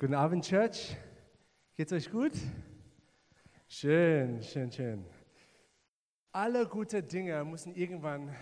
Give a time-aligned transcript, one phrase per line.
[0.00, 0.96] Guten Abend, Church.
[1.76, 2.32] Geht's euch gut?
[3.68, 5.04] Schön, schön, schön.
[6.32, 8.34] Alle gute Dinge müssen irgendwann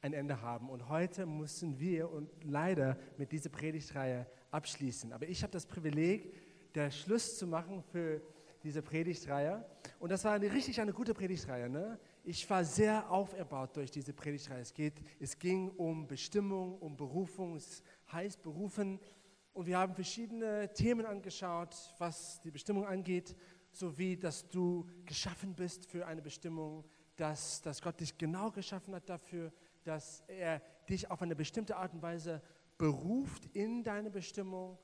[0.00, 0.70] ein Ende haben.
[0.70, 5.12] Und heute müssen wir und leider mit dieser Predigtreihe abschließen.
[5.12, 6.32] Aber ich habe das Privileg,
[6.74, 8.22] der Schluss zu machen für
[8.62, 9.66] diese Predigtreihe.
[9.98, 11.68] Und das war eine, richtig eine gute Predigtreihe.
[11.68, 11.98] Ne?
[12.24, 14.62] Ich war sehr auferbaut durch diese Predigtreihe.
[14.62, 17.56] Es, geht, es ging um Bestimmung, um Berufung.
[17.56, 18.98] Es heißt berufen
[19.52, 23.36] und wir haben verschiedene Themen angeschaut, was die Bestimmung angeht,
[23.70, 26.84] sowie dass du geschaffen bist für eine Bestimmung,
[27.16, 29.52] dass, dass Gott dich genau geschaffen hat dafür,
[29.84, 32.42] dass er dich auf eine bestimmte Art und Weise
[32.78, 34.78] beruft in deine Bestimmung,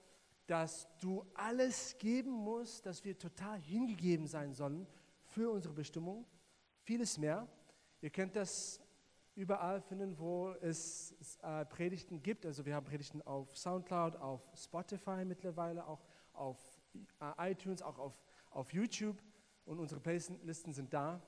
[0.46, 4.87] dass du alles geben musst, dass wir total hingegeben sein sollen
[5.24, 6.26] für unsere Bestimmung.
[6.82, 7.46] Vieles mehr.
[8.00, 8.80] Ihr kennt das
[9.38, 12.45] überall finden, wo es äh, Predigten gibt.
[12.45, 16.59] Also wir haben Predigten auf SoundCloud, auf Spotify mittlerweile, auch auf
[17.20, 18.20] äh, iTunes, auch auf,
[18.51, 19.23] auf YouTube
[19.65, 21.23] und unsere Playlisten sind da.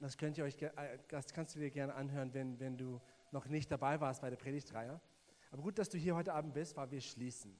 [0.00, 2.98] Das, könnt ihr euch, äh, das kannst du dir gerne anhören, wenn, wenn du
[3.30, 4.98] noch nicht dabei warst bei der Predigtreihe.
[5.50, 7.54] Aber gut, dass du hier heute Abend bist, weil wir schließen.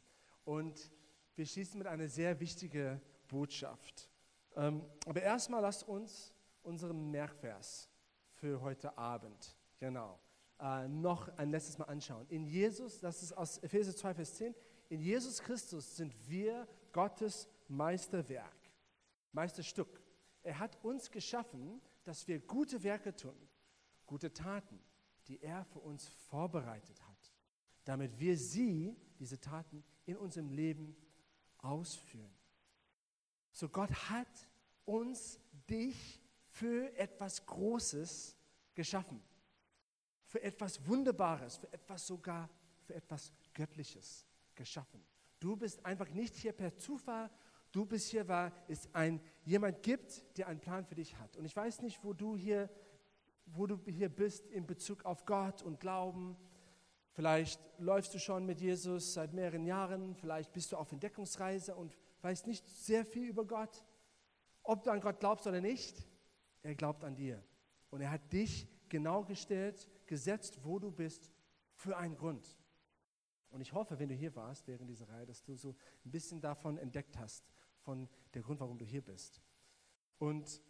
[0.44, 0.90] Und
[1.36, 4.10] wir schließen mit einer sehr wichtigen Botschaft.
[4.56, 7.90] Ähm, aber erstmal lasst uns unseren Merkvers
[8.32, 10.18] für heute Abend Genau.
[10.60, 12.26] Äh, noch ein letztes Mal anschauen.
[12.30, 14.54] In Jesus, das ist aus Epheser 2, Vers 10,
[14.88, 18.56] in Jesus Christus sind wir Gottes Meisterwerk,
[19.32, 20.02] Meisterstück.
[20.42, 23.36] Er hat uns geschaffen, dass wir gute Werke tun,
[24.06, 24.80] gute Taten,
[25.28, 27.34] die er für uns vorbereitet hat,
[27.84, 30.96] damit wir sie, diese Taten, in unserem Leben
[31.58, 32.34] ausführen.
[33.52, 34.48] So Gott hat
[34.86, 38.34] uns, dich für etwas Großes
[38.74, 39.22] geschaffen
[40.34, 42.50] für etwas Wunderbares, für etwas sogar,
[42.82, 45.00] für etwas Göttliches geschaffen.
[45.38, 47.30] Du bist einfach nicht hier per Zufall,
[47.70, 51.36] du bist hier, weil es ein, jemand gibt, der einen Plan für dich hat.
[51.36, 52.68] Und ich weiß nicht, wo du hier,
[53.46, 56.36] wo du hier bist in Bezug auf Gott und Glauben.
[57.12, 61.96] Vielleicht läufst du schon mit Jesus seit mehreren Jahren, vielleicht bist du auf Entdeckungsreise und
[62.22, 63.84] weißt nicht sehr viel über Gott.
[64.64, 66.08] Ob du an Gott glaubst oder nicht,
[66.64, 67.40] er glaubt an dir.
[67.90, 71.32] Und er hat dich genau gestellt gesetzt, wo du bist,
[71.74, 72.56] für einen Grund.
[73.50, 76.40] Und ich hoffe, wenn du hier warst während dieser Reihe, dass du so ein bisschen
[76.40, 77.44] davon entdeckt hast,
[77.80, 79.42] von der Grund, warum du hier bist.
[80.18, 80.62] Und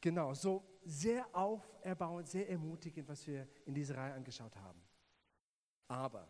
[0.00, 4.80] genau, so sehr auferbauend, sehr ermutigend, was wir in dieser Reihe angeschaut haben.
[5.88, 6.28] Aber,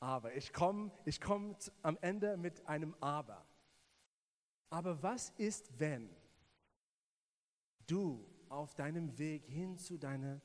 [0.00, 3.46] aber, ich komme ich komm am Ende mit einem Aber.
[4.68, 6.14] Aber was ist, wenn
[7.86, 10.42] du auf deinem Weg hin zu deiner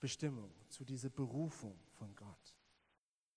[0.00, 2.54] Bestimmung, zu dieser Berufung von Gott.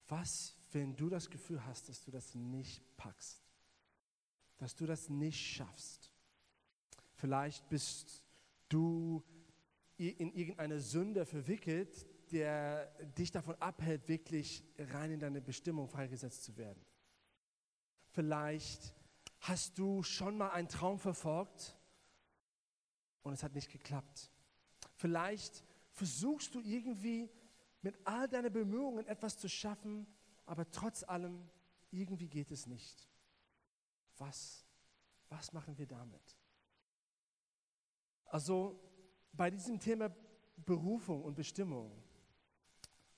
[0.07, 3.43] Was, wenn du das Gefühl hast, dass du das nicht packst,
[4.57, 6.11] dass du das nicht schaffst?
[7.13, 8.23] Vielleicht bist
[8.69, 9.23] du
[9.97, 16.57] in irgendeine Sünde verwickelt, der dich davon abhält, wirklich rein in deine Bestimmung freigesetzt zu
[16.57, 16.83] werden.
[18.09, 18.95] Vielleicht
[19.39, 21.77] hast du schon mal einen Traum verfolgt
[23.23, 24.31] und es hat nicht geklappt.
[24.95, 27.29] Vielleicht versuchst du irgendwie
[27.81, 30.07] mit all deinen Bemühungen etwas zu schaffen,
[30.45, 31.49] aber trotz allem
[31.91, 33.09] irgendwie geht es nicht.
[34.17, 34.65] Was,
[35.29, 36.37] was machen wir damit?
[38.25, 38.79] Also
[39.33, 40.13] bei diesem Thema
[40.57, 41.91] Berufung und Bestimmung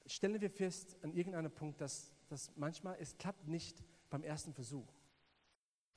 [0.06, 4.88] stellen wir fest an irgendeinem Punkt, dass, dass manchmal es klappt nicht beim ersten Versuch.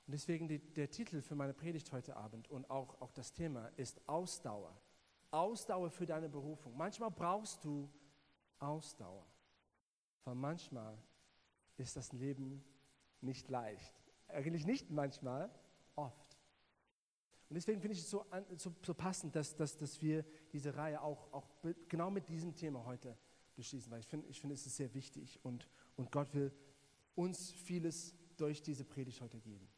[0.07, 3.67] Und deswegen die, der Titel für meine Predigt heute Abend und auch, auch das Thema
[3.77, 4.81] ist Ausdauer.
[5.37, 6.77] Ausdauer für deine Berufung.
[6.77, 7.91] Manchmal brauchst du
[8.59, 9.27] Ausdauer,
[10.25, 10.97] weil manchmal
[11.77, 12.65] ist das Leben
[13.21, 13.95] nicht leicht.
[14.29, 15.51] Eigentlich nicht manchmal,
[15.95, 16.39] oft.
[17.49, 18.25] Und deswegen finde ich es so,
[18.57, 21.49] so, so passend, dass, dass, dass wir diese Reihe auch, auch
[21.89, 23.17] genau mit diesem Thema heute
[23.55, 26.53] beschließen, weil ich finde, ich finde es ist sehr wichtig und, und Gott will
[27.15, 29.69] uns vieles durch diese Predigt heute geben.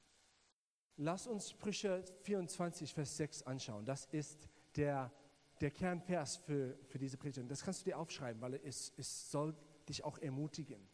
[0.96, 3.84] Lass uns Sprüche 24, Vers 6 anschauen.
[3.84, 5.12] Das ist der
[5.60, 7.50] der Kernvers für, für diese Predigt.
[7.50, 9.54] Das kannst du dir aufschreiben, weil es, es soll
[9.88, 10.86] dich auch ermutigen.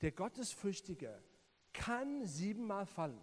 [0.00, 1.22] Der Gottesfürchtige
[1.72, 3.20] kann siebenmal fallen.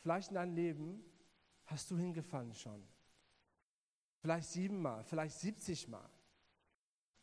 [0.00, 1.04] Vielleicht in deinem Leben
[1.66, 2.86] hast du hingefallen schon.
[4.20, 6.08] Vielleicht siebenmal, vielleicht siebzigmal.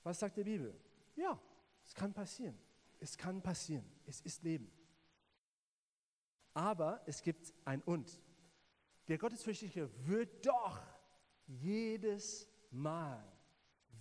[0.04, 0.80] Was sagt die Bibel?
[1.16, 1.40] Ja,
[1.86, 2.58] es kann passieren.
[3.00, 3.86] Es kann passieren.
[4.06, 4.72] Es ist Leben.
[6.54, 8.22] Aber es gibt ein Und.
[9.08, 10.80] Der Gottesfürchtige wird doch
[11.60, 13.24] jedes Mal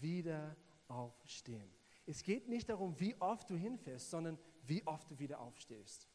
[0.01, 0.57] wieder
[0.89, 1.71] aufstehen.
[2.07, 6.09] Es geht nicht darum, wie oft du hinfährst, sondern wie oft du wieder aufstehst.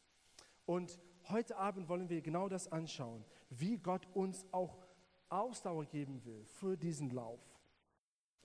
[0.66, 1.00] Und
[1.30, 4.78] heute Abend wollen wir genau das anschauen, wie Gott uns auch
[5.30, 7.42] Ausdauer geben will für diesen Lauf.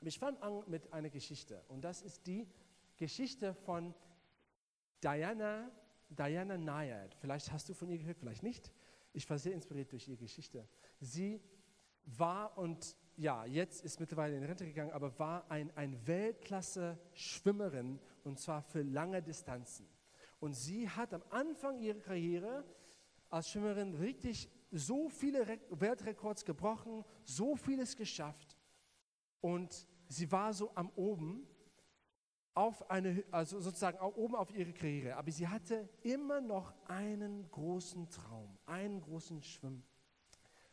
[0.02, 2.48] Ich fange an mit einer Geschichte und das ist die
[2.96, 3.94] Geschichte von
[5.02, 5.70] Diana,
[6.08, 7.14] Diana Nayad.
[7.14, 8.70] Vielleicht hast du von ihr gehört, vielleicht nicht.
[9.12, 10.66] Ich war sehr inspiriert durch ihre Geschichte.
[11.00, 11.40] Sie
[12.18, 18.38] war und ja, jetzt ist mittlerweile in Rente gegangen, aber war ein, ein Weltklasse-Schwimmerin und
[18.38, 19.86] zwar für lange Distanzen.
[20.38, 22.64] Und sie hat am Anfang ihrer Karriere
[23.28, 28.56] als Schwimmerin richtig so viele Re Weltrekords gebrochen, so vieles geschafft.
[29.40, 31.46] Und sie war so am oben
[32.54, 35.16] auf eine, also sozusagen oben auf ihre Karriere.
[35.16, 39.82] Aber sie hatte immer noch einen großen Traum, einen großen Schwimm,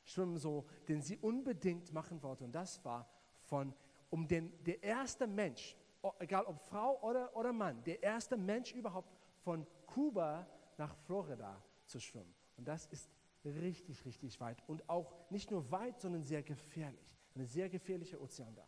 [0.08, 2.46] Schwimmen, so, den sie unbedingt machen wollte.
[2.46, 3.10] Und das war
[3.42, 3.74] von,
[4.10, 5.76] um den, der erste Mensch,
[6.20, 12.00] egal ob Frau oder, oder Mann, der erste Mensch überhaupt von Kuba nach Florida zu
[12.00, 12.34] schwimmen.
[12.56, 13.10] Und das ist
[13.44, 14.64] richtig, richtig weit.
[14.68, 17.18] Und auch nicht nur weit, sondern sehr gefährlich.
[17.36, 18.66] Eine sehr gefährliche Ozean da.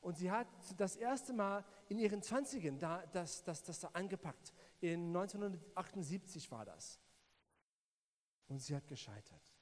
[0.00, 4.52] Und sie hat das erste Mal in ihren 20ern da, das, das, das da angepackt.
[4.80, 7.00] In 1978 war das.
[8.48, 9.53] Und sie hat gescheitert.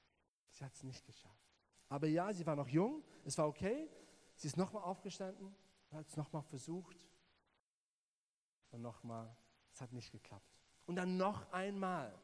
[0.63, 1.51] Sie hat es nicht geschafft.
[1.89, 3.91] Aber ja, sie war noch jung, es war okay.
[4.37, 5.53] Sie ist nochmal aufgestanden,
[5.91, 7.05] hat es nochmal versucht.
[8.71, 9.35] Und nochmal,
[9.73, 10.57] es hat nicht geklappt.
[10.87, 12.17] Und dann noch einmal.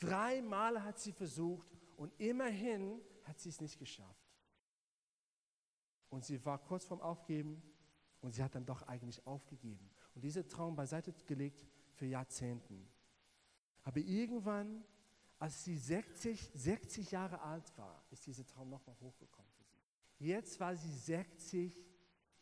[0.00, 4.28] Dreimal hat sie versucht und immerhin hat sie es nicht geschafft.
[6.08, 7.62] Und sie war kurz vorm Aufgeben
[8.22, 9.88] und sie hat dann doch eigentlich aufgegeben.
[10.16, 12.88] Und diesen Traum beiseite gelegt für Jahrzehnten.
[13.84, 14.84] Aber irgendwann,
[15.38, 20.26] als sie 60, 60 Jahre alt war, ist dieser Traum nochmal hochgekommen für sie.
[20.26, 21.78] Jetzt war sie 60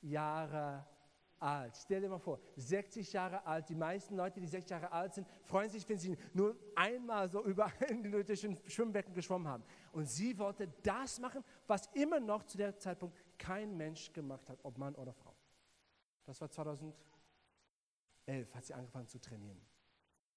[0.00, 0.86] Jahre
[1.38, 1.76] alt.
[1.76, 3.68] Stell dir mal vor, 60 Jahre alt.
[3.68, 7.44] Die meisten Leute, die 60 Jahre alt sind, freuen sich, wenn sie nur einmal so
[7.44, 9.64] über ein Schwimmbecken geschwommen haben.
[9.92, 14.58] Und sie wollte das machen, was immer noch zu der Zeitpunkt kein Mensch gemacht hat,
[14.62, 15.34] ob Mann oder Frau.
[16.24, 16.94] Das war 2011,
[18.54, 19.60] hat sie angefangen zu trainieren.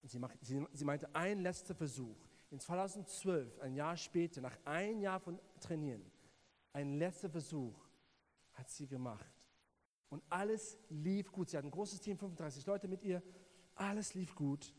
[0.01, 2.15] Und sie, macht, sie, sie meinte, ein letzter Versuch.
[2.51, 6.03] In 2012, ein Jahr später, nach einem Jahr von Trainieren,
[6.73, 7.87] ein letzter Versuch
[8.53, 9.39] hat sie gemacht.
[10.09, 11.49] Und alles lief gut.
[11.49, 13.21] Sie hat ein großes Team, 35 Leute mit ihr.
[13.75, 14.73] Alles lief gut,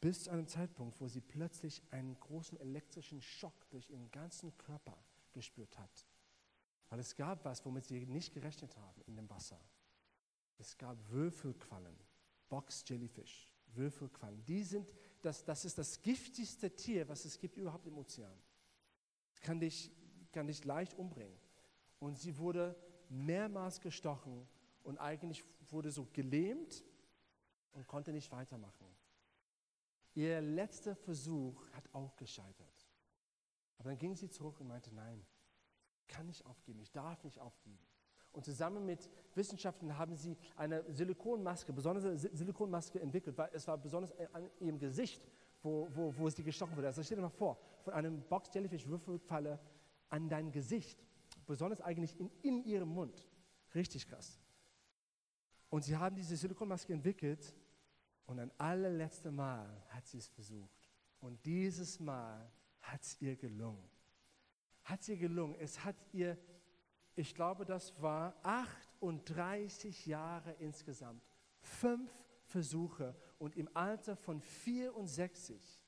[0.00, 4.98] bis zu einem Zeitpunkt, wo sie plötzlich einen großen elektrischen Schock durch ihren ganzen Körper
[5.32, 6.06] gespürt hat.
[6.90, 9.60] Weil es gab was, womit sie nicht gerechnet haben in dem Wasser.
[10.58, 11.96] Es gab Würfelquallen,
[12.48, 14.44] Box Jellyfish, Würfelquallen.
[14.44, 14.92] Die sind,
[15.24, 18.36] das, das ist das giftigste Tier, was es gibt überhaupt im Ozean.
[19.40, 19.90] Kann dich,
[20.32, 21.38] kann dich leicht umbringen.
[21.98, 22.76] Und sie wurde
[23.08, 24.46] mehrmals gestochen
[24.82, 26.84] und eigentlich wurde so gelähmt
[27.72, 28.86] und konnte nicht weitermachen.
[30.14, 32.88] Ihr letzter Versuch hat auch gescheitert.
[33.78, 35.26] Aber dann ging sie zurück und meinte, nein,
[36.06, 37.78] kann nicht aufgeben, ich darf nicht aufgeben.
[38.34, 44.12] Und zusammen mit Wissenschaftlern haben sie eine Silikonmaske, besondere Silikonmaske entwickelt, weil es war besonders
[44.32, 45.22] an ihrem Gesicht,
[45.62, 46.88] wo, wo, wo es gestochen wurde.
[46.88, 49.58] Also stell dir mal vor, von einem Box Jellyfish Würfelfalle
[50.10, 51.02] an dein Gesicht,
[51.46, 53.26] besonders eigentlich in, in ihrem Mund.
[53.74, 54.40] Richtig krass.
[55.70, 57.54] Und sie haben diese Silikonmaske entwickelt
[58.26, 60.88] und ein allerletztes Mal hat sie es versucht.
[61.20, 62.50] Und dieses Mal
[62.80, 63.88] hat es ihr gelungen.
[64.84, 65.54] Hat es ihr gelungen.
[65.58, 66.36] Es hat ihr,
[67.16, 71.22] ich glaube, das war 38 Jahre insgesamt.
[71.60, 72.10] Fünf
[72.44, 73.14] Versuche.
[73.38, 75.80] Und im Alter von 64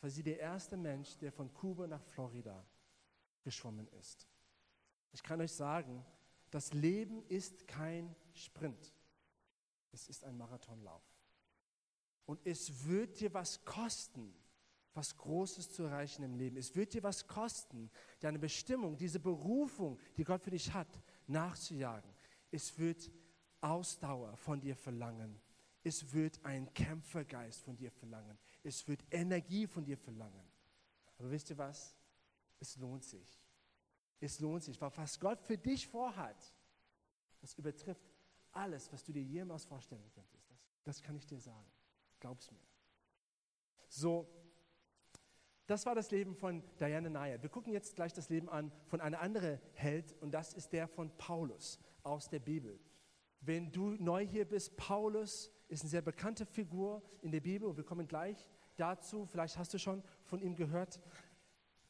[0.00, 2.64] war sie der erste Mensch, der von Kuba nach Florida
[3.42, 4.26] geschwommen ist.
[5.12, 6.04] Ich kann euch sagen,
[6.50, 8.92] das Leben ist kein Sprint.
[9.92, 11.02] Es ist ein Marathonlauf.
[12.26, 14.34] Und es wird dir was kosten,
[14.94, 16.56] was Großes zu erreichen im Leben.
[16.56, 22.10] Es wird dir was kosten, deine Bestimmung, diese Berufung, die Gott für dich hat, nachzujagen.
[22.50, 23.10] Es wird
[23.60, 25.40] Ausdauer von dir verlangen.
[25.84, 28.38] Es wird ein Kämpfergeist von dir verlangen.
[28.62, 30.46] Es wird Energie von dir verlangen.
[31.18, 31.96] Aber wisst ihr was?
[32.60, 33.42] Es lohnt sich.
[34.20, 36.54] Es lohnt sich, weil was Gott für dich vorhat,
[37.40, 38.08] das übertrifft
[38.52, 40.48] alles, was du dir jemals vorstellen könntest.
[40.50, 41.70] Das, das kann ich dir sagen.
[42.20, 42.60] Glaub's mir.
[43.88, 44.28] So,
[45.66, 47.42] das war das Leben von Diana Nayar.
[47.42, 50.88] Wir gucken jetzt gleich das Leben an von einer anderen Held und das ist der
[50.88, 52.78] von Paulus aus der Bibel.
[53.40, 57.76] Wenn du neu hier bist, Paulus ist eine sehr bekannte Figur in der Bibel und
[57.76, 59.24] wir kommen gleich dazu.
[59.24, 61.00] Vielleicht hast du schon von ihm gehört.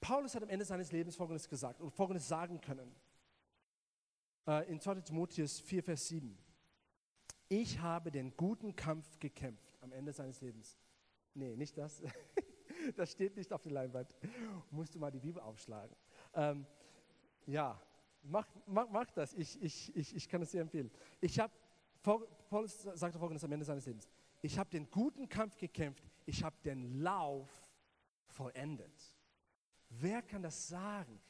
[0.00, 2.94] Paulus hat am Ende seines Lebens Folgendes gesagt und Folgendes sagen können.
[4.46, 6.38] Äh, in 2 Timotheus 4, Vers 7
[7.52, 10.78] ich habe den guten Kampf gekämpft am Ende seines Lebens.
[11.34, 12.02] Nee, nicht das.
[12.96, 14.08] das steht nicht auf der Leinwand.
[14.70, 15.94] Musst du mal die Bibel aufschlagen.
[16.34, 16.66] Ähm,
[17.46, 17.80] ja,
[18.22, 19.34] mach, mach, mach das.
[19.34, 20.90] Ich, ich, ich, ich kann es dir empfehlen.
[21.20, 21.52] Ich habe,
[22.02, 24.08] Paulus sagte folgendes am Ende seines Lebens.
[24.40, 26.04] Ich habe den guten Kampf gekämpft.
[26.26, 27.48] Ich habe den Lauf
[28.26, 28.92] vollendet.
[29.88, 31.20] Wer kann das sagen?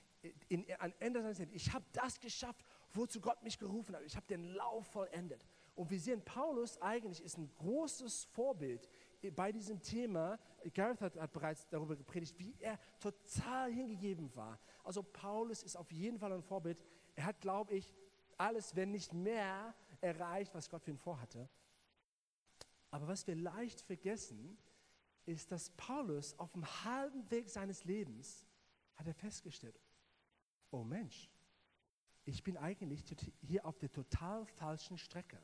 [0.48, 1.56] In, in, am Ende seines Lebens.
[1.56, 4.02] Ich habe das geschafft, wozu Gott mich gerufen hat.
[4.02, 5.44] Ich habe den Lauf vollendet.
[5.74, 8.88] Und wir sehen, Paulus eigentlich ist ein großes Vorbild
[9.34, 10.38] bei diesem Thema,
[10.70, 14.58] Gareth hat, hat, bereits darüber gepredigt, wie er total hingegeben war.
[14.84, 16.78] Also Paulus ist auf jeden Fall ein Vorbild.
[17.14, 17.92] Er hat, glaube ich,
[18.38, 21.48] alles, wenn nicht mehr, erreicht, was Gott für ihn vorhatte.
[22.90, 24.58] Aber was wir leicht vergessen,
[25.24, 28.46] ist, dass Paulus auf dem halben Weg seines Lebens
[28.96, 29.80] hat er festgestellt,
[30.70, 31.30] oh Mensch,
[32.24, 33.04] ich bin eigentlich
[33.40, 35.38] hier auf der total falschen Strecke.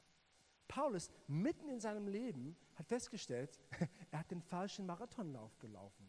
[0.69, 3.59] Paulus mitten in seinem Leben hat festgestellt,
[4.11, 6.09] er hat den falschen Marathonlauf gelaufen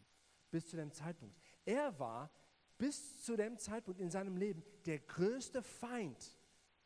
[0.50, 1.36] bis zu dem Zeitpunkt.
[1.64, 2.30] Er war
[2.76, 6.38] bis zu dem Zeitpunkt in seinem Leben der größte Feind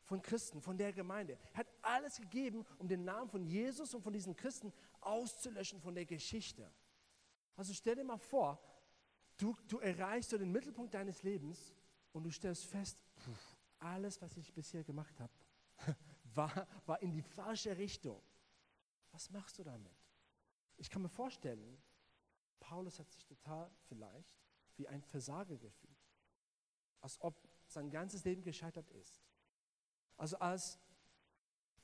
[0.03, 1.37] von Christen, von der Gemeinde.
[1.53, 5.95] Er hat alles gegeben, um den Namen von Jesus und von diesen Christen auszulöschen von
[5.95, 6.71] der Geschichte.
[7.55, 8.61] Also stell dir mal vor,
[9.37, 11.73] du, du erreichst so den Mittelpunkt deines Lebens
[12.11, 12.99] und du stellst fest,
[13.79, 15.33] alles, was ich bisher gemacht habe,
[16.35, 18.21] war, war in die falsche Richtung.
[19.11, 19.95] Was machst du damit?
[20.77, 21.81] Ich kann mir vorstellen,
[22.59, 24.43] Paulus hat sich total vielleicht
[24.77, 25.95] wie ein Versager gefühlt.
[27.01, 29.21] Als ob sein ganzes Leben gescheitert ist.
[30.17, 30.79] Also als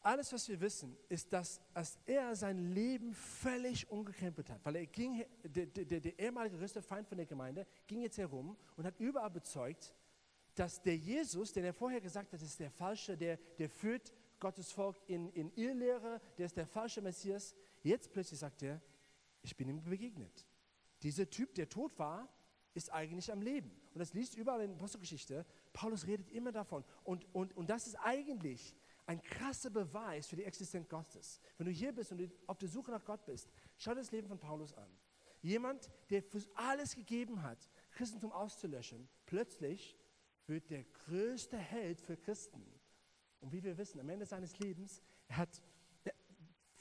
[0.03, 4.87] alles, was wir wissen, ist, dass als er sein Leben völlig umgekrempelt hat, weil er
[4.87, 8.99] ging, der, der, der ehemalige größte Feind von der Gemeinde, ging jetzt herum und hat
[8.99, 9.93] überall bezeugt,
[10.55, 14.73] dass der Jesus, den er vorher gesagt hat, ist der Falsche, der, der führt Gottes
[14.73, 17.55] Volk in, in Irrlehre, der ist der falsche Messias.
[17.83, 18.81] Jetzt plötzlich sagt er,
[19.41, 20.45] ich bin ihm begegnet.
[21.01, 22.27] Dieser Typ, der tot war,
[22.73, 23.71] ist eigentlich am Leben.
[23.93, 25.45] Und das liest überall in der Apostelgeschichte.
[25.73, 26.83] Paulus redet immer davon.
[27.03, 31.39] Und, und, und das ist eigentlich ein krasser Beweis für die Existenz Gottes.
[31.57, 34.39] Wenn du hier bist und auf der Suche nach Gott bist, schau das Leben von
[34.39, 34.89] Paulus an.
[35.41, 36.23] Jemand, der
[36.55, 39.97] alles gegeben hat, Christentum auszulöschen, plötzlich
[40.45, 42.63] wird der größte Held für Christen.
[43.41, 45.61] Und wie wir wissen, am Ende seines Lebens, er hat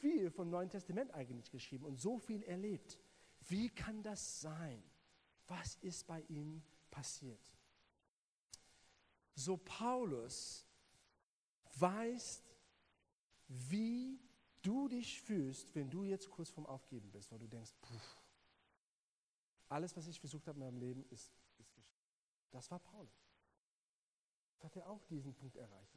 [0.00, 2.98] viel vom Neuen Testament eigentlich geschrieben und so viel erlebt.
[3.48, 4.82] Wie kann das sein?
[5.46, 7.52] Was ist bei ihm passiert?
[9.34, 10.66] So Paulus
[11.78, 12.42] weiß,
[13.48, 14.20] wie
[14.62, 18.18] du dich fühlst, wenn du jetzt kurz vorm Aufgeben bist, weil du denkst, pff,
[19.68, 22.10] alles, was ich versucht habe in meinem Leben, ist, ist gescheitert.
[22.50, 23.30] Das war Paulus.
[24.58, 25.94] Hat er auch diesen Punkt erreicht.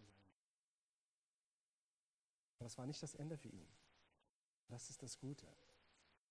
[2.63, 3.67] Aber das war nicht das Ende für ihn.
[4.69, 5.45] Das ist das Gute.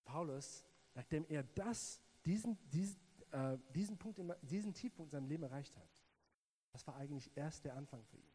[0.02, 2.98] Paulus, nachdem er das, diesen, diesen,
[3.32, 6.02] äh, diesen, Punkt in, diesen Tiefpunkt in seinem Leben erreicht hat,
[6.70, 8.32] das war eigentlich erst der Anfang für ihn.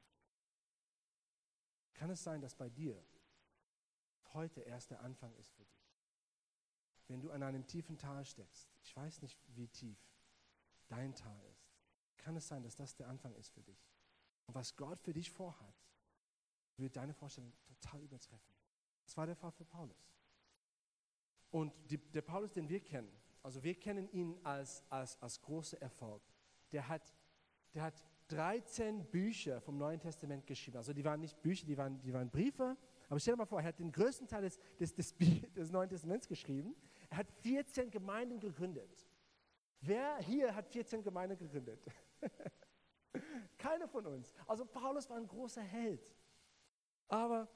[1.96, 3.04] Kann es sein, dass bei dir
[4.34, 5.90] heute erst der Anfang ist für dich?
[7.08, 9.98] Wenn du an einem tiefen Tal steckst, ich weiß nicht, wie tief
[10.88, 11.74] dein Tal ist,
[12.18, 13.90] kann es sein, dass das der Anfang ist für dich.
[14.46, 15.74] Und was Gott für dich vorhat,
[16.78, 18.54] wird deine Vorstellung total übertreffen.
[19.04, 20.12] Das war der Fall für Paulus.
[21.50, 25.82] Und die, der Paulus, den wir kennen, also wir kennen ihn als, als, als großer
[25.82, 26.22] Erfolg.
[26.72, 27.14] Der hat,
[27.74, 30.78] der hat 13 Bücher vom Neuen Testament geschrieben.
[30.78, 32.76] Also die waren nicht Bücher, die waren, die waren Briefe.
[33.08, 35.16] Aber stell dir mal vor, er hat den größten Teil des, des, des,
[35.56, 36.76] des Neuen Testaments geschrieben.
[37.10, 39.08] Er hat 14 Gemeinden gegründet.
[39.80, 41.80] Wer hier hat 14 Gemeinden gegründet?
[43.58, 44.34] Keiner von uns.
[44.46, 46.14] Also Paulus war ein großer Held.
[47.08, 47.48] Aber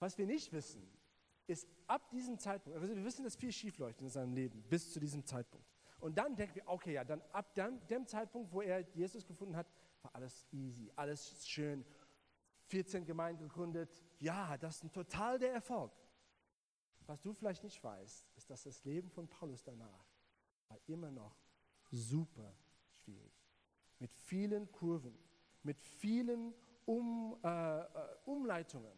[0.00, 0.82] was wir nicht wissen,
[1.46, 5.00] ist ab diesem Zeitpunkt, also wir wissen, dass viel schiefläuft in seinem Leben bis zu
[5.00, 5.66] diesem Zeitpunkt.
[6.00, 9.56] Und dann denken wir, okay, ja, dann ab dann, dem Zeitpunkt, wo er Jesus gefunden
[9.56, 9.66] hat,
[10.02, 11.84] war alles easy, alles schön.
[12.68, 15.92] 14 Gemeinden gegründet, ja, das ist ein total der Erfolg.
[17.06, 20.06] Was du vielleicht nicht weißt, ist, dass das Leben von Paulus danach
[20.68, 21.36] war immer noch
[21.90, 22.54] super
[22.88, 23.32] schwierig.
[23.98, 25.18] Mit vielen Kurven,
[25.64, 26.54] mit vielen
[26.84, 27.86] um, äh, äh
[28.24, 28.96] Umleitungen.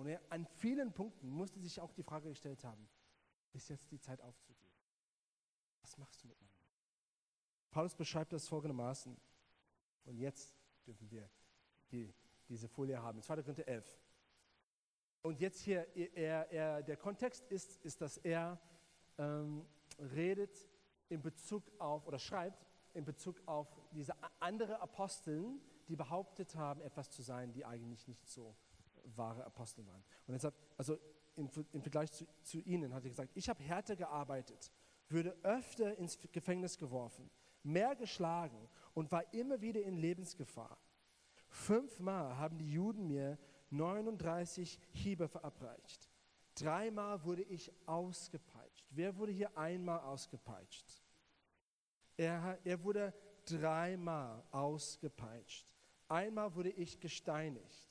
[0.00, 2.88] Und er an vielen Punkten musste sich auch die Frage gestellt haben,
[3.52, 4.72] ist jetzt die Zeit aufzugeben?
[5.82, 6.74] Was machst du mit meinem Leben?
[7.70, 9.14] Paulus beschreibt das folgendermaßen.
[10.04, 11.28] Und jetzt dürfen wir
[11.90, 12.14] die,
[12.48, 13.20] diese Folie haben.
[13.20, 13.42] 2.
[13.42, 14.00] Korinther 11.
[15.20, 18.58] Und jetzt hier, er, er, der Kontext ist, ist, dass er
[19.18, 19.66] ähm,
[19.98, 20.66] redet
[21.10, 27.10] in Bezug auf, oder schreibt in Bezug auf diese andere Aposteln, die behauptet haben, etwas
[27.10, 28.56] zu sein, die eigentlich nicht so
[29.16, 30.02] wahre Apostel waren.
[30.26, 30.98] Und sagt, also
[31.36, 34.70] im, im Vergleich zu, zu ihnen hat er gesagt, ich habe härter gearbeitet,
[35.08, 37.30] würde öfter ins Gefängnis geworfen,
[37.62, 40.78] mehr geschlagen und war immer wieder in Lebensgefahr.
[41.48, 43.38] Fünfmal haben die Juden mir
[43.70, 46.08] 39 Hiebe verabreicht.
[46.54, 48.86] Dreimal wurde ich ausgepeitscht.
[48.90, 51.02] Wer wurde hier einmal ausgepeitscht?
[52.16, 53.14] Er, er wurde
[53.46, 55.66] dreimal ausgepeitscht.
[56.08, 57.89] Einmal wurde ich gesteinigt.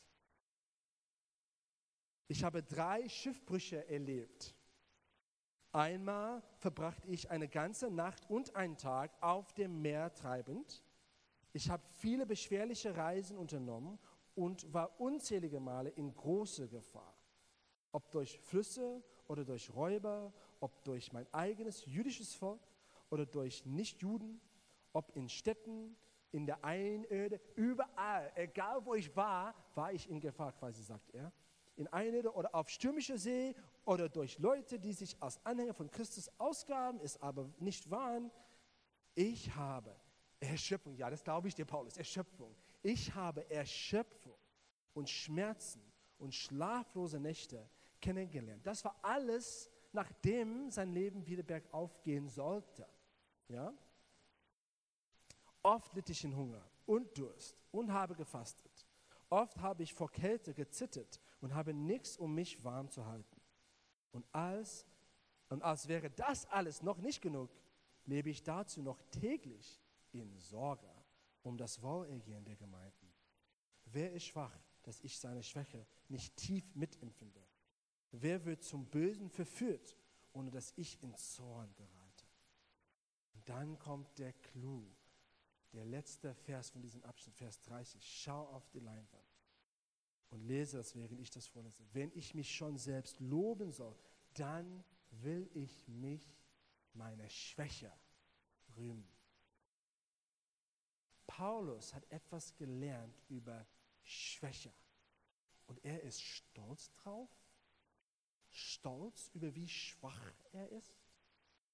[2.31, 4.55] Ich habe drei Schiffbrüche erlebt.
[5.71, 10.83] Einmal verbrachte ich eine ganze Nacht und einen Tag auf dem Meer treibend.
[11.53, 13.97] Ich habe viele beschwerliche Reisen unternommen
[14.35, 17.15] und war unzählige Male in großer Gefahr.
[17.91, 22.61] Ob durch Flüsse oder durch Räuber, ob durch mein eigenes jüdisches Volk
[23.09, 24.39] oder durch Nichtjuden,
[24.93, 25.97] ob in Städten,
[26.31, 31.33] in der Einöde, überall, egal wo ich war, war ich in Gefahr, quasi sagt er.
[31.79, 33.55] In Einöde oder auf stürmischer See
[33.85, 38.29] oder durch Leute, die sich als Anhänger von Christus ausgaben, es aber nicht waren.
[39.15, 39.95] Ich habe
[40.41, 42.53] Erschöpfung, ja, das glaube ich dir, Paulus, Erschöpfung.
[42.81, 44.35] Ich habe Erschöpfung
[44.93, 45.81] und Schmerzen
[46.17, 47.69] und schlaflose Nächte
[48.01, 48.67] kennengelernt.
[48.67, 52.85] Das war alles, nachdem sein Leben wieder bergauf gehen sollte.
[53.47, 53.73] Ja?
[55.63, 58.85] Oft litt ich in Hunger und Durst und habe gefastet.
[59.29, 63.41] Oft habe ich vor Kälte gezittert und habe nichts, um mich warm zu halten.
[64.11, 64.85] Und als,
[65.49, 67.49] und als wäre das alles noch nicht genug,
[68.05, 69.81] lebe ich dazu noch täglich
[70.11, 70.89] in Sorge
[71.43, 73.13] um das Wohlergehen der Gemeinden.
[73.85, 77.41] Wer ist schwach, dass ich seine Schwäche nicht tief mitempfinde?
[78.11, 79.95] Wer wird zum Bösen verführt,
[80.33, 82.25] ohne dass ich in Zorn gerate?
[83.33, 84.85] Und dann kommt der Clou,
[85.71, 88.03] der letzte Vers von diesem Abschnitt, Vers 30.
[88.03, 89.28] Schau auf die Leinwand
[90.29, 91.83] und lese das, während ich das vorlese.
[91.93, 93.95] Wenn ich mich schon selbst loben soll,
[94.33, 96.35] dann will ich mich
[96.93, 97.91] meiner Schwäche
[98.77, 99.07] rühmen.
[101.27, 103.65] Paulus hat etwas gelernt über
[104.03, 104.73] Schwäche.
[105.67, 107.29] Und er ist stolz drauf.
[108.49, 110.97] Stolz über wie schwach er ist.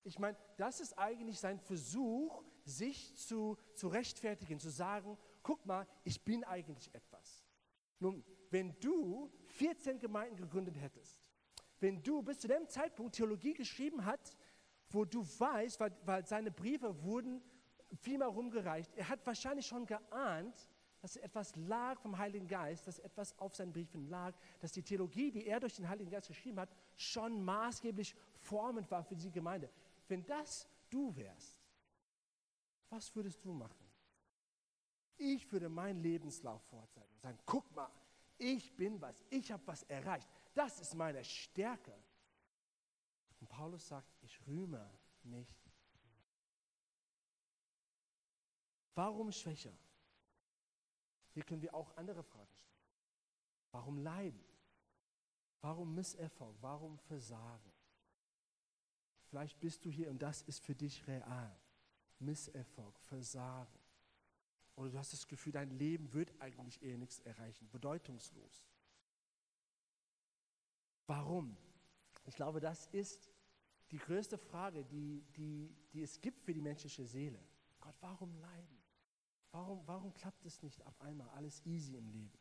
[0.04, 5.88] Ich meine, das ist eigentlich sein Versuch, sich zu, zu rechtfertigen, zu sagen, guck mal,
[6.04, 7.44] ich bin eigentlich etwas.
[8.00, 8.24] Nun,
[8.56, 11.22] wenn du 14 Gemeinden gegründet hättest,
[11.82, 14.38] wenn du bis zu dem Zeitpunkt Theologie geschrieben hast,
[14.88, 17.42] wo du weißt, weil, weil seine Briefe wurden
[18.00, 20.70] vielmal rumgereicht, er hat wahrscheinlich schon geahnt,
[21.02, 25.32] dass etwas lag vom Heiligen Geist, dass etwas auf seinen Briefen lag, dass die Theologie,
[25.32, 29.70] die er durch den Heiligen Geist geschrieben hat, schon maßgeblich formend war für die Gemeinde.
[30.08, 31.60] Wenn das du wärst,
[32.90, 33.86] was würdest du machen?
[35.18, 37.92] Ich würde meinen Lebenslauf vorzeigen und sagen, guck mal,
[38.38, 40.28] ich bin was, ich habe was erreicht.
[40.54, 41.94] Das ist meine Stärke.
[43.40, 44.90] Und Paulus sagt, ich rühme
[45.24, 45.66] mich.
[48.94, 49.78] Warum schwächer?
[51.34, 52.80] Hier können wir auch andere Fragen stellen.
[53.72, 54.44] Warum leiden?
[55.60, 56.56] Warum Misserfolg?
[56.62, 57.74] Warum Versagen?
[59.26, 61.60] Vielleicht bist du hier und das ist für dich real.
[62.20, 63.85] Misserfolg, Versagen.
[64.76, 68.66] Oder du hast das Gefühl, dein Leben wird eigentlich eher nichts erreichen, bedeutungslos.
[71.08, 71.56] Warum?
[72.26, 73.32] Ich glaube, das ist
[73.92, 77.40] die größte Frage, die, die, die es gibt für die menschliche Seele.
[77.80, 78.84] Gott, warum leiden?
[79.52, 82.38] Warum, warum klappt es nicht auf einmal alles easy im Leben?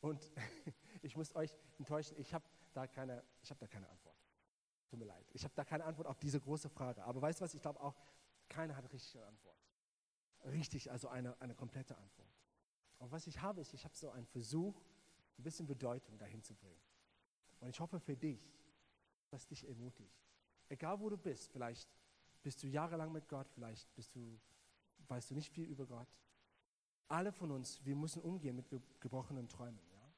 [0.00, 0.30] Und
[1.02, 4.16] ich muss euch enttäuschen, ich habe da, keine, hab da keine Antwort.
[4.88, 5.26] Tut mir leid.
[5.32, 7.02] Ich habe da keine Antwort auf diese große Frage.
[7.04, 7.96] Aber weißt du was, ich glaube auch,
[8.48, 9.56] keiner hat richtige Antwort
[10.44, 12.32] richtig, also eine, eine komplette Antwort.
[12.98, 14.80] Und was ich habe, ist, ich habe so einen Versuch,
[15.38, 16.80] ein bisschen Bedeutung dahin zu bringen.
[17.60, 18.52] Und ich hoffe für dich,
[19.30, 20.14] dass dich ermutigt.
[20.68, 21.88] Egal wo du bist, vielleicht
[22.42, 24.38] bist du jahrelang mit Gott, vielleicht bist du,
[25.08, 26.08] weißt du nicht viel über Gott.
[27.08, 28.66] Alle von uns, wir müssen umgehen mit
[29.00, 29.80] gebrochenen Träumen.
[29.92, 30.12] Ja?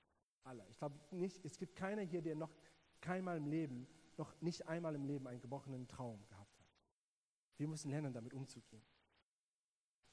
[0.44, 0.66] Alle.
[0.70, 2.54] Ich glaube nicht, es gibt keiner hier, der noch
[3.00, 6.66] keinmal im Leben, noch nicht einmal im Leben einen gebrochenen Traum gehabt hat.
[7.56, 8.82] Wir müssen lernen, damit umzugehen.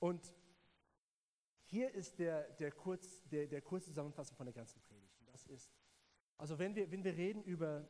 [0.02, 0.34] Und
[1.66, 5.16] hier ist der, der, kurz, der, der kurze Zusammenfassung von der ganzen Predigt.
[5.20, 5.72] Und das ist,
[6.38, 7.88] also wenn wir, wenn wir reden über,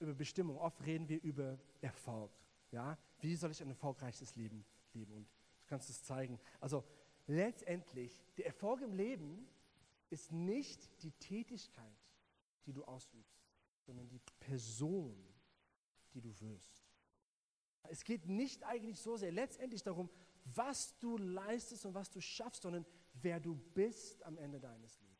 [0.00, 2.30] über Bestimmung, oft reden wir über Erfolg.
[2.70, 2.98] Ja?
[3.20, 5.14] Wie soll ich ein erfolgreiches Leben leben?
[5.14, 5.24] Und
[5.62, 6.38] du kannst es zeigen.
[6.60, 6.84] Also
[7.26, 9.48] letztendlich, der Erfolg im Leben
[10.10, 11.96] ist nicht die Tätigkeit,
[12.66, 13.48] die du ausübst,
[13.86, 15.16] sondern die Person,
[16.12, 16.84] die du wirst.
[17.84, 20.10] Es geht nicht eigentlich so sehr letztendlich darum,
[20.54, 25.10] was du leistest und was du schaffst, sondern wer du bist am Ende deines Lebens.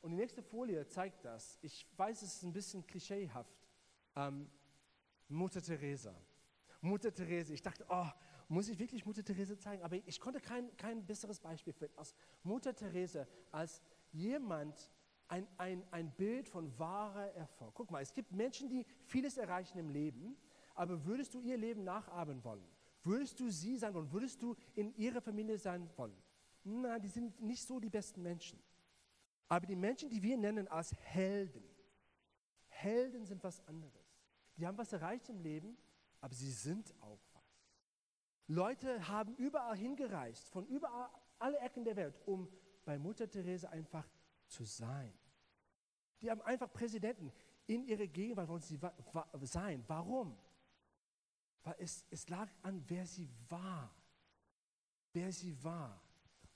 [0.00, 1.58] Und die nächste Folie zeigt das.
[1.62, 3.56] Ich weiß, es ist ein bisschen klischeehaft.
[4.16, 4.50] Ähm,
[5.28, 6.14] Mutter Teresa.
[6.80, 7.54] Mutter Teresa.
[7.54, 8.08] Ich dachte, oh,
[8.48, 9.82] muss ich wirklich Mutter Teresa zeigen?
[9.82, 14.90] Aber ich konnte kein, kein besseres Beispiel finden als Mutter Teresa, als jemand,
[15.28, 17.72] ein, ein, ein Bild von wahrer Erfolg.
[17.74, 20.36] Guck mal, es gibt Menschen, die vieles erreichen im Leben,
[20.74, 22.68] aber würdest du ihr Leben nachahmen wollen?
[23.02, 24.10] Würdest du sie sein wollen?
[24.12, 26.16] Würdest du in ihrer Familie sein wollen?
[26.64, 28.62] Na, die sind nicht so die besten Menschen.
[29.48, 31.64] Aber die Menschen, die wir nennen als Helden,
[32.68, 33.92] Helden sind was anderes.
[34.56, 35.76] Die haben was erreicht im Leben,
[36.20, 37.42] aber sie sind auch was.
[38.46, 42.48] Leute haben überall hingereist, von überall, alle Ecken der Welt, um
[42.84, 44.08] bei Mutter Teresa einfach
[44.46, 45.12] zu sein.
[46.20, 47.32] Die haben einfach Präsidenten
[47.66, 48.78] in ihrer Gegenwart wollen sie
[49.42, 49.84] sein.
[49.86, 50.36] Warum?
[51.62, 53.94] Weil es, es lag an, wer sie war.
[55.12, 56.00] Wer sie war.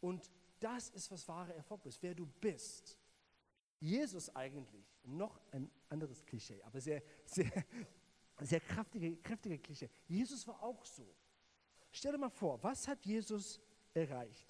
[0.00, 2.98] Und das ist, was wahre Erfolg ist, wer du bist.
[3.78, 7.64] Jesus eigentlich, noch ein anderes Klischee, aber sehr, sehr,
[8.40, 9.90] sehr kräftige, kräftige Klischee.
[10.06, 11.14] Jesus war auch so.
[11.90, 13.60] Stell dir mal vor, was hat Jesus
[13.94, 14.48] erreicht?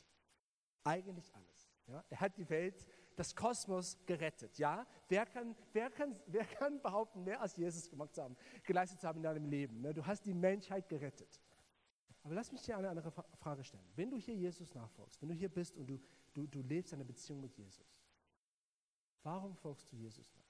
[0.85, 1.71] Eigentlich alles.
[1.87, 2.05] Ja?
[2.09, 2.87] Er hat die Welt,
[3.17, 4.59] das Kosmos gerettet.
[4.59, 4.87] Ja?
[5.09, 9.09] Wer, kann, wer, kann, wer kann behaupten, mehr als Jesus gemacht zu haben, geleistet zu
[9.09, 9.81] haben in deinem Leben?
[9.81, 9.93] Ne?
[9.93, 11.41] Du hast die Menschheit gerettet.
[12.23, 13.89] Aber lass mich dir eine andere Frage stellen.
[13.95, 15.99] Wenn du hier Jesus nachfolgst, wenn du hier bist und du,
[16.35, 17.87] du, du lebst eine Beziehung mit Jesus,
[19.23, 20.45] warum folgst du Jesus nach?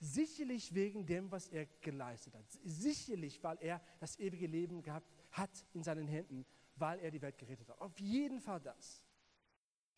[0.00, 2.46] Sicherlich wegen dem, was er geleistet hat.
[2.64, 7.38] Sicherlich, weil er das ewige Leben gehabt hat in seinen Händen, weil er die Welt
[7.38, 7.78] gerettet hat.
[7.80, 9.04] Auf jeden Fall das.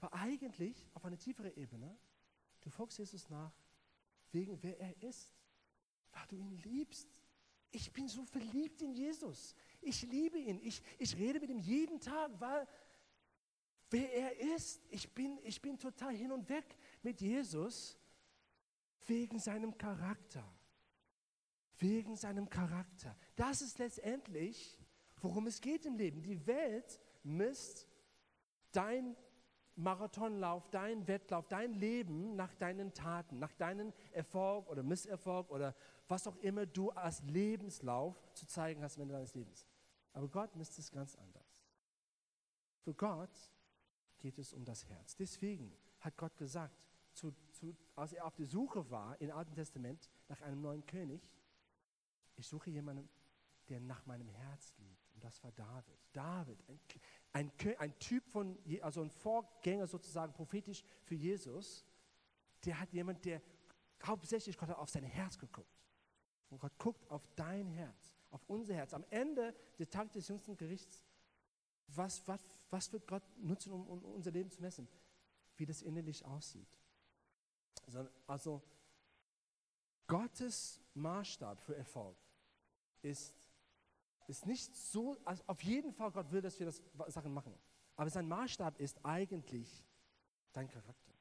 [0.02, 1.96] Aber eigentlich auf eine tiefere Ebene,
[2.60, 3.52] du folgst Jesus nach
[4.32, 5.32] wegen wer er ist,
[6.10, 7.20] weil du ihn liebst.
[7.70, 9.54] Ich bin so verliebt in Jesus.
[9.80, 10.58] Ich liebe ihn.
[10.64, 12.66] Ich, ich rede mit ihm jeden Tag, weil
[13.90, 14.82] wer er ist.
[14.90, 17.96] Ich bin, ich bin total hin und weg mit Jesus
[19.06, 20.44] wegen seinem Charakter.
[21.78, 23.16] Wegen seinem Charakter.
[23.36, 24.80] Das ist letztendlich,
[25.20, 26.22] worum es geht im Leben.
[26.22, 27.86] Die Welt misst
[28.72, 29.16] dein
[29.76, 35.74] Marathonlauf, dein Wettlauf, dein Leben nach deinen Taten, nach deinem Erfolg oder Misserfolg oder
[36.08, 39.66] was auch immer du als Lebenslauf zu zeigen hast am Ende deines Lebens.
[40.12, 41.58] Aber Gott misst es ganz anders.
[42.80, 43.50] Für Gott
[44.18, 45.16] geht es um das Herz.
[45.16, 46.76] Deswegen hat Gott gesagt,
[47.14, 51.22] zu, zu, als er auf der Suche war im Alten Testament nach einem neuen König,
[52.36, 53.08] ich suche jemanden,
[53.68, 55.10] der nach meinem Herz liebt.
[55.14, 55.98] Und das war David.
[56.12, 56.80] David, ein,
[57.32, 61.84] ein, ein Typ von, also ein Vorgänger sozusagen prophetisch für Jesus,
[62.64, 63.42] der hat jemand, der
[64.04, 65.82] hauptsächlich Gott hat auf sein Herz geguckt.
[66.50, 68.94] Und Gott guckt auf dein Herz auf unser Herz.
[68.94, 71.04] Am Ende des Tages des jüngsten Gerichts,
[71.88, 74.88] was, was, was wird Gott nutzen, um, um unser Leben zu messen?
[75.56, 76.78] Wie das innerlich aussieht.
[77.86, 78.62] Also, also
[80.06, 82.16] Gottes Maßstab für Erfolg
[83.02, 83.41] ist,
[84.28, 87.54] ist nicht so, also auf jeden Fall Gott will, dass wir das Sachen machen.
[87.96, 89.84] Aber sein Maßstab ist eigentlich
[90.52, 91.12] dein Charakter.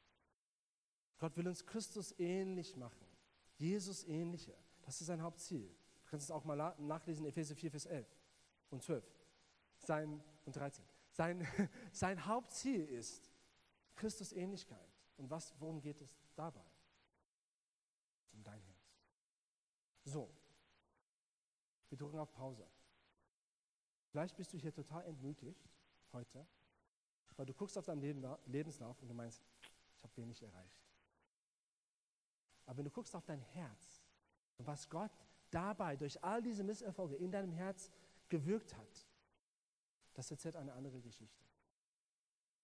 [1.19, 3.05] Gott will uns Christus ähnlich machen,
[3.55, 4.55] Jesus ähnlicher.
[4.81, 5.75] Das ist sein Hauptziel
[6.11, 8.05] kannst es auch mal nachlesen, Epheser 4, Vers 11
[8.69, 9.03] und 12
[9.77, 10.83] sein, und 13.
[11.11, 11.47] Sein,
[11.93, 13.31] sein Hauptziel ist
[13.95, 14.91] Christus Ähnlichkeit.
[15.15, 16.65] Und was, worum geht es dabei?
[18.33, 18.97] Um dein Herz.
[20.03, 20.29] So,
[21.89, 22.67] wir drücken auf Pause.
[24.11, 25.69] Vielleicht bist du hier total entmutigt
[26.11, 26.45] heute,
[27.37, 28.01] weil du guckst auf deinen
[28.45, 29.41] Lebenslauf und du meinst,
[29.95, 30.85] ich habe wenig erreicht.
[32.65, 34.03] Aber wenn du guckst auf dein Herz
[34.57, 35.11] und was Gott
[35.49, 37.89] dabei, durch all diese Misserfolge in deinem Herz
[38.27, 39.07] gewirkt hat,
[40.13, 41.45] das erzählt eine andere Geschichte.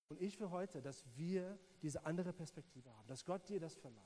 [0.09, 4.03] Und ich will heute, dass wir diese andere Perspektive haben, dass Gott dir das verleiht,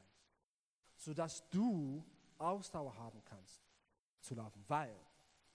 [0.95, 2.06] sodass du
[2.38, 3.63] Ausdauer haben kannst
[4.19, 4.95] zu laufen, weil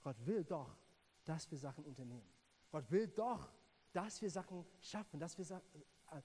[0.02, 0.76] Gott will doch,
[1.26, 2.26] dass wir Sachen unternehmen.
[2.70, 3.52] Gott will doch,
[3.92, 5.64] dass wir Sachen schaffen, dass wir Sachen,
[6.10, 6.22] äh,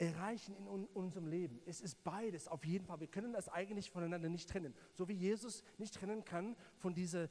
[0.00, 1.60] erreichen in unserem Leben.
[1.66, 3.00] Es ist beides, auf jeden Fall.
[3.00, 4.74] Wir können das eigentlich voneinander nicht trennen.
[4.94, 7.28] So wie Jesus nicht trennen kann von dieser,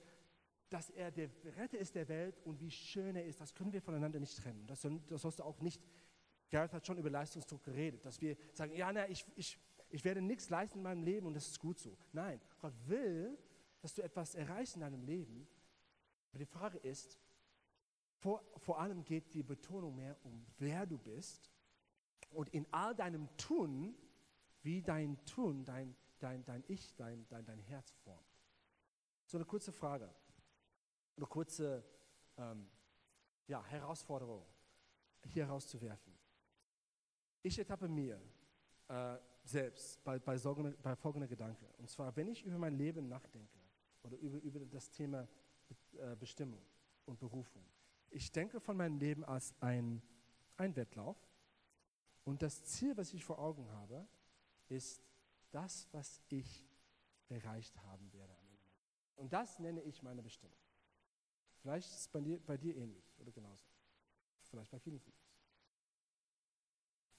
[0.69, 3.81] dass er der Retter ist der Welt und wie schön er ist, das können wir
[3.81, 4.67] voneinander nicht trennen.
[4.67, 5.81] Das, das sollst du auch nicht,
[6.51, 9.57] Gareth hat schon über Leistungsdruck geredet, dass wir sagen, ja, na, ich, ich,
[9.89, 11.97] ich werde nichts leisten in meinem Leben und das ist gut so.
[12.11, 13.35] Nein, Gott will,
[13.81, 15.47] dass du etwas erreichst in deinem Leben.
[16.29, 17.19] Aber die Frage ist,
[18.17, 21.51] vor, vor allem geht die Betonung mehr um, wer du bist
[22.31, 23.95] und in all deinem Tun,
[24.61, 28.43] wie dein Tun, dein, dein, dein Ich, dein, dein, dein Herz formt.
[29.25, 30.13] So eine kurze Frage,
[31.15, 31.83] eine kurze
[32.37, 32.69] ähm,
[33.47, 34.45] ja, Herausforderung
[35.25, 36.13] hier herauszuwerfen.
[37.41, 38.21] Ich ertappe mir,
[38.89, 41.65] äh, selbst bei, bei, Sorgen, bei folgender Gedanke.
[41.77, 43.59] Und zwar, wenn ich über mein Leben nachdenke
[44.03, 45.27] oder über, über das Thema
[45.95, 46.61] äh, Bestimmung
[47.05, 47.65] und Berufung,
[48.11, 50.01] ich denke von meinem Leben als ein,
[50.57, 51.17] ein Wettlauf.
[52.23, 54.07] Und das Ziel, was ich vor Augen habe,
[54.67, 55.03] ist
[55.51, 56.67] das, was ich
[57.29, 58.35] erreicht haben werde.
[59.15, 60.57] Und das nenne ich meine Bestimmung.
[61.61, 63.65] Vielleicht ist es bei dir, bei dir ähnlich oder genauso.
[64.43, 65.19] Vielleicht bei vielen von uns.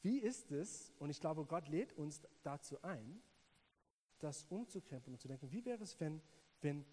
[0.03, 3.23] Wie ist es, und ich glaube, Gott lädt uns dazu ein,
[4.19, 6.23] das umzukrempeln und zu denken, wie wäre es, wenn,
[6.63, 6.87] wenn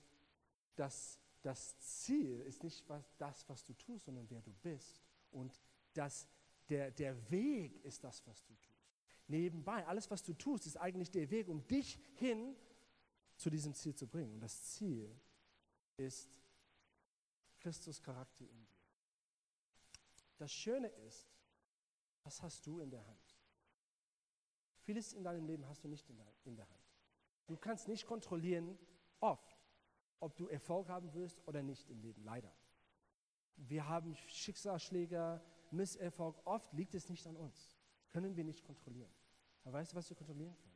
[0.76, 5.02] das, das Ziel ist nicht was, das, was du tust, sondern wer du bist.
[5.32, 5.62] Und
[5.94, 6.28] das,
[6.70, 8.78] der, der Weg ist das, was du tust.
[9.28, 12.56] Nebenbei, alles, was du tust, ist eigentlich der Weg, um dich hin
[13.36, 14.34] zu diesem Ziel zu bringen.
[14.34, 15.14] Und das Ziel
[15.98, 16.30] ist
[17.60, 18.78] Christus Charakter in dir.
[20.38, 21.30] Das Schöne ist,
[22.24, 23.38] was hast du in der Hand?
[24.82, 26.88] Vieles in deinem Leben hast du nicht in der Hand.
[27.48, 28.78] Du kannst nicht kontrollieren,
[29.20, 29.57] oft,
[30.20, 32.54] ob du Erfolg haben wirst oder nicht im Leben, leider.
[33.56, 37.78] Wir haben Schicksalsschläge, Misserfolg, oft liegt es nicht an uns.
[38.10, 39.12] Können wir nicht kontrollieren.
[39.64, 40.76] Aber weißt du, was wir kontrollieren können?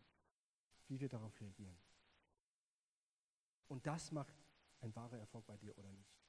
[0.87, 1.77] Wie wir darauf reagieren.
[3.67, 4.35] Und das macht
[4.81, 6.19] ein wahrer Erfolg bei dir oder nicht.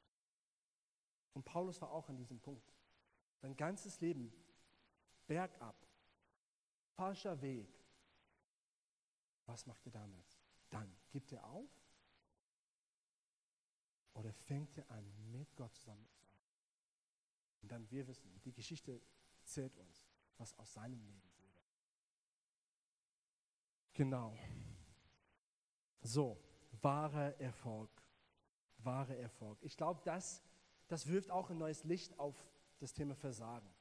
[1.33, 2.72] Und Paulus war auch an diesem Punkt.
[3.38, 4.33] Sein ganzes Leben
[5.27, 5.75] bergab,
[6.94, 7.68] falscher Weg.
[9.46, 10.40] Was macht er damals?
[10.70, 11.82] Dann gibt er auf
[14.14, 16.33] oder fängt er an, mit Gott zusammen zu arbeiten.
[17.62, 19.01] Und dann wir wissen, die Geschichte
[19.38, 21.61] erzählt uns, was aus seinem Leben wurde.
[23.94, 24.37] Genau.
[26.01, 26.38] So,
[26.81, 27.90] wahrer Erfolg.
[28.79, 29.59] Wahrer Erfolg.
[29.62, 30.42] Ich glaube, das,
[30.88, 32.48] das wirft auch ein neues Licht auf
[32.79, 33.72] das Thema Versagen.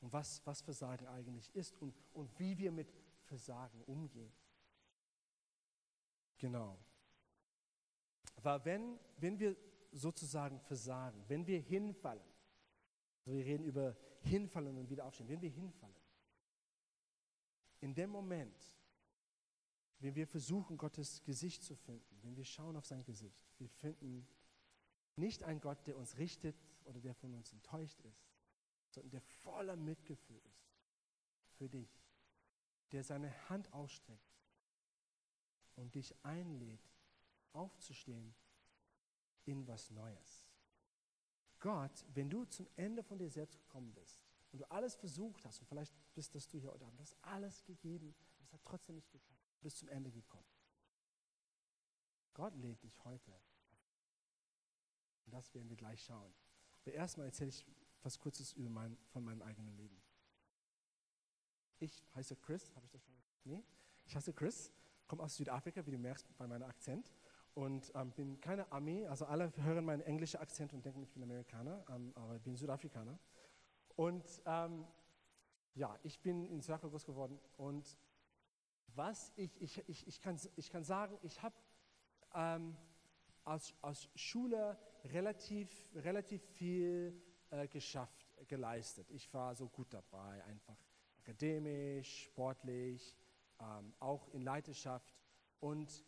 [0.00, 2.92] Und was, was Versagen eigentlich ist und, und wie wir mit
[3.24, 4.32] Versagen umgehen.
[6.38, 6.78] Genau.
[8.46, 9.56] Weil wenn, wenn wir
[9.90, 12.22] sozusagen versagen, wenn wir hinfallen,
[13.24, 15.96] also wir reden über hinfallen und wieder aufstehen, wenn wir hinfallen,
[17.80, 18.54] in dem Moment
[19.98, 24.28] wenn wir versuchen, Gottes Gesicht zu finden, wenn wir schauen auf sein Gesicht, wir finden
[25.16, 26.54] nicht einen Gott, der uns richtet
[26.84, 28.28] oder der von uns enttäuscht ist,
[28.90, 30.70] sondern der voller Mitgefühl ist
[31.54, 32.00] für dich,
[32.92, 34.38] der seine Hand ausstreckt
[35.74, 36.95] und dich einlädt,
[37.56, 38.34] aufzustehen
[39.44, 40.46] in was Neues.
[41.58, 44.20] Gott, wenn du zum Ende von dir selbst gekommen bist
[44.52, 47.16] und du alles versucht hast, und vielleicht bist das du hier heute Abend, du hast
[47.22, 50.46] alles gegeben, aber es hat trotzdem nicht geklappt bis zum Ende gekommen.
[52.34, 53.32] Gott lädt dich heute.
[55.24, 56.32] Und das werden wir gleich schauen.
[56.82, 57.66] Aber erstmal erzähle ich
[58.02, 60.00] was Kurzes über mein, von meinem eigenen Leben.
[61.78, 63.44] Ich heiße Chris, habe ich das schon gesagt?
[63.44, 63.64] Nee,
[64.04, 64.72] ich heiße Chris,
[65.06, 67.10] komme aus Südafrika, wie du merkst bei meinem Akzent.
[67.56, 71.22] Und ähm, bin keine Armee, also alle hören meinen englischen Akzent und denken, ich bin
[71.22, 73.18] Amerikaner, ähm, aber ich bin Südafrikaner.
[73.96, 74.86] Und ähm,
[75.74, 77.96] ja, ich bin in Südafrika groß geworden und
[78.94, 81.54] was ich, ich, ich, ich, kann, ich kann sagen, ich habe
[82.34, 82.76] ähm,
[83.44, 89.10] als, als Schüler relativ, relativ viel äh, geschafft, geleistet.
[89.10, 90.76] Ich war so gut dabei, einfach
[91.20, 93.16] akademisch, sportlich,
[93.60, 95.14] ähm, auch in Leidenschaft.
[95.58, 96.04] Und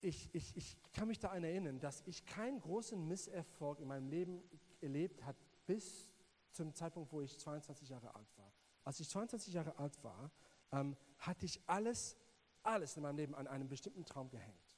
[0.00, 4.42] ich, ich, ich kann mich daran erinnern, dass ich keinen großen Misserfolg in meinem Leben
[4.80, 6.08] erlebt habe, bis
[6.52, 8.52] zum Zeitpunkt, wo ich 22 Jahre alt war.
[8.84, 10.30] Als ich 22 Jahre alt war,
[10.72, 12.16] ähm, hatte ich alles,
[12.62, 14.76] alles in meinem Leben an einem bestimmten Traum gehängt.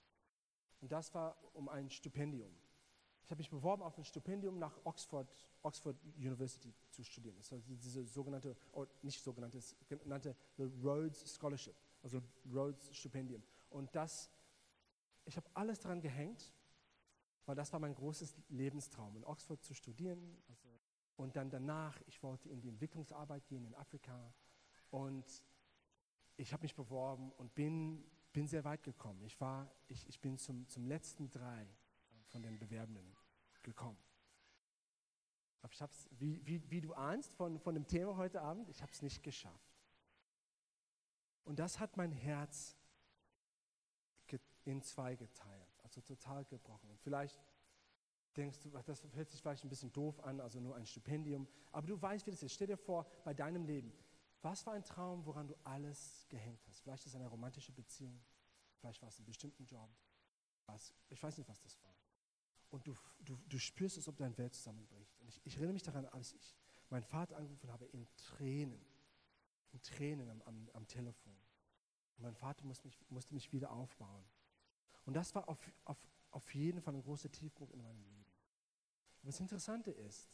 [0.80, 2.50] Und das war um ein Stipendium.
[3.24, 5.32] Ich habe mich beworben auf ein Stipendium nach Oxford,
[5.62, 7.36] Oxford University zu studieren.
[7.36, 12.20] Das war diese sogenannte, oh, nicht sogenannte, genannte Rhodes Scholarship, also
[12.52, 13.42] Rhodes Stipendium.
[13.70, 14.28] Und das,
[15.24, 16.52] ich habe alles daran gehängt,
[17.46, 20.42] weil das war mein großes Lebenstraum, in Oxford zu studieren.
[20.48, 20.68] Also,
[21.16, 24.32] und dann danach, ich wollte in die Entwicklungsarbeit gehen in Afrika.
[24.90, 25.42] Und
[26.36, 29.22] ich habe mich beworben und bin, bin sehr weit gekommen.
[29.24, 31.68] Ich, war, ich, ich bin zum, zum letzten drei
[32.28, 33.14] von den Bewerbenden
[33.62, 33.98] gekommen.
[35.60, 38.82] Aber ich hab's, wie, wie, wie du ahnst von, von dem Thema heute Abend, ich
[38.82, 39.78] habe es nicht geschafft.
[41.44, 42.76] Und das hat mein Herz
[44.64, 46.90] in zwei geteilt, also total gebrochen.
[46.90, 47.38] Und vielleicht
[48.36, 51.86] denkst du, das hört sich vielleicht ein bisschen doof an, also nur ein Stipendium, aber
[51.86, 52.52] du weißt, wie das ist.
[52.54, 53.92] Stell dir vor, bei deinem Leben,
[54.40, 56.80] was war ein Traum, woran du alles gehängt hast?
[56.80, 58.20] Vielleicht ist es eine romantische Beziehung,
[58.78, 59.90] vielleicht war es ein bestimmter Job.
[60.66, 61.94] Was, ich weiß nicht, was das war.
[62.70, 65.18] Und du, du, du spürst es, ob deine Welt zusammenbricht.
[65.20, 66.56] Und ich, ich erinnere mich daran, als ich
[66.88, 68.84] meinen Vater angerufen habe, in Tränen,
[69.72, 71.36] in Tränen am, am, am Telefon.
[72.16, 74.24] Und mein Vater musste mich, musste mich wieder aufbauen.
[75.04, 75.98] Und das war auf, auf,
[76.30, 78.24] auf jeden Fall ein großer Tiefpunkt in meinem Leben.
[79.22, 80.28] Und das Interessante ist,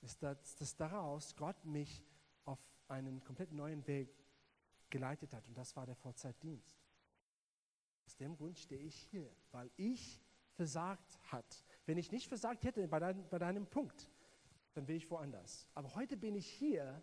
[0.00, 2.02] ist, dass, dass daraus Gott mich
[2.44, 4.14] auf einen komplett neuen Weg
[4.88, 5.46] geleitet hat.
[5.46, 6.82] Und das war der Vorzeitdienst.
[8.06, 10.20] Aus dem Grund stehe ich hier, weil ich
[10.54, 11.64] versagt hat.
[11.86, 14.10] Wenn ich nicht versagt hätte bei, dein, bei deinem Punkt,
[14.74, 15.68] dann wäre ich woanders.
[15.74, 17.02] Aber heute bin ich hier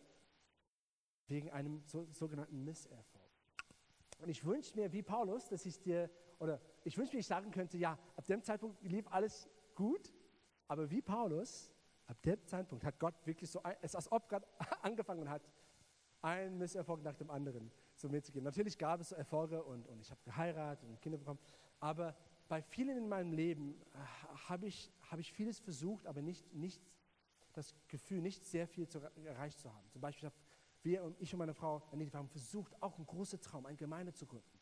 [1.27, 3.26] wegen einem so, sogenannten Misserfolg.
[4.19, 7.51] Und ich wünsche mir, wie Paulus, dass ich dir, oder ich wünsche mir, ich sagen
[7.51, 10.13] könnte, ja, ab dem Zeitpunkt lief alles gut,
[10.67, 11.73] aber wie Paulus,
[12.07, 14.43] ab dem Zeitpunkt hat Gott wirklich so, es ist als ob Gott
[14.81, 15.43] angefangen hat,
[16.21, 18.43] einen Misserfolg nach dem anderen so mitzugeben.
[18.43, 21.39] Natürlich gab es so Erfolge und, und ich habe geheiratet und Kinder bekommen,
[21.79, 22.15] aber
[22.47, 23.97] bei vielen in meinem Leben äh,
[24.47, 26.81] habe ich, hab ich vieles versucht, aber nicht, nicht
[27.53, 29.89] das Gefühl, nicht sehr viel zu, erreicht zu haben.
[29.89, 30.31] Zum Beispiel,
[30.87, 34.13] wir und ich und meine Frau, wir haben versucht, auch einen großen Traum, eine Gemeinde
[34.13, 34.59] zu gründen.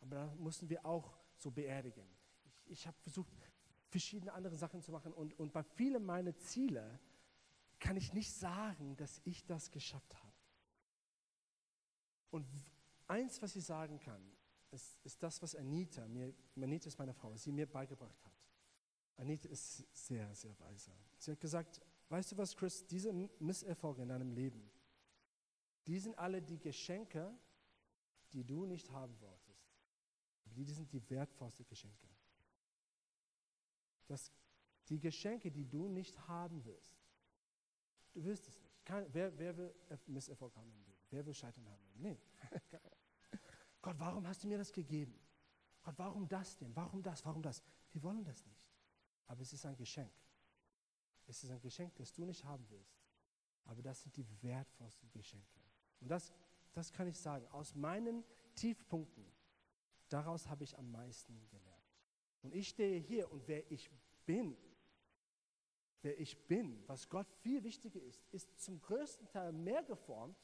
[0.00, 2.06] Aber da mussten wir auch so beerdigen.
[2.44, 3.30] Ich, ich habe versucht,
[3.88, 6.98] verschiedene andere Sachen zu machen und, und bei vielen meiner Ziele
[7.78, 10.32] kann ich nicht sagen, dass ich das geschafft habe.
[12.30, 12.46] Und
[13.06, 14.22] eins, was ich sagen kann,
[14.70, 18.32] ist, ist das, was Anita, mir, Anita ist meine Frau, sie mir beigebracht hat.
[19.16, 20.92] Anita ist sehr, sehr weise.
[21.18, 24.70] Sie hat gesagt, weißt du was, Chris, diese Misserfolge in deinem Leben,
[25.88, 27.34] die sind alle die Geschenke,
[28.34, 29.72] die du nicht haben wolltest.
[30.44, 32.06] Die sind die wertvollsten Geschenke.
[34.06, 34.30] Das,
[34.88, 36.94] die Geschenke, die du nicht haben willst.
[38.12, 38.84] Du willst es nicht.
[38.84, 39.74] Kein, wer, wer will
[40.06, 40.70] Misserfolg haben?
[41.10, 41.82] Wer will Scheitern haben?
[41.94, 42.18] Nee.
[43.82, 45.18] Gott, warum hast du mir das gegeben?
[45.82, 46.76] Gott, warum das denn?
[46.76, 47.24] Warum das?
[47.24, 47.62] Warum das?
[47.92, 48.68] Wir wollen das nicht.
[49.26, 50.12] Aber es ist ein Geschenk.
[51.26, 52.98] Es ist ein Geschenk, das du nicht haben willst.
[53.64, 55.57] Aber das sind die wertvollsten Geschenke.
[56.00, 56.32] Und das,
[56.72, 57.46] das kann ich sagen.
[57.48, 59.24] Aus meinen Tiefpunkten,
[60.08, 61.78] daraus habe ich am meisten gelernt.
[62.42, 63.90] Und ich stehe hier und wer ich
[64.24, 64.56] bin,
[66.02, 70.38] wer ich bin, was Gott viel wichtiger ist, ist zum größten Teil mehr geformt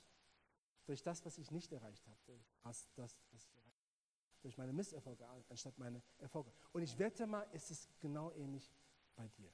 [0.87, 3.95] durch das, was ich nicht erreicht habe, als das, was ich erreicht habe.
[4.43, 6.53] Durch meine Misserfolge anstatt meine Erfolge.
[6.73, 8.71] Und ich wette mal, es ist genau ähnlich
[9.14, 9.51] bei dir.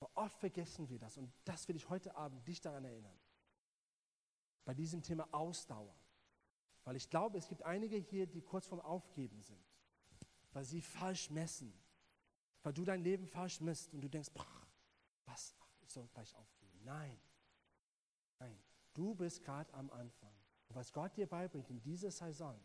[0.00, 3.16] Aber oft vergessen wir das und das will ich heute Abend dich daran erinnern.
[4.66, 5.96] Bei diesem Thema Ausdauer.
[6.84, 9.64] Weil ich glaube, es gibt einige hier, die kurz vorm Aufgeben sind,
[10.52, 11.72] weil sie falsch messen.
[12.62, 14.30] Weil du dein Leben falsch misst und du denkst,
[15.24, 16.78] was, ich soll gleich aufgeben.
[16.84, 17.18] Nein,
[18.38, 18.58] nein.
[18.92, 20.32] Du bist gerade am Anfang.
[20.68, 22.60] Und was Gott dir beibringt in dieser Saison,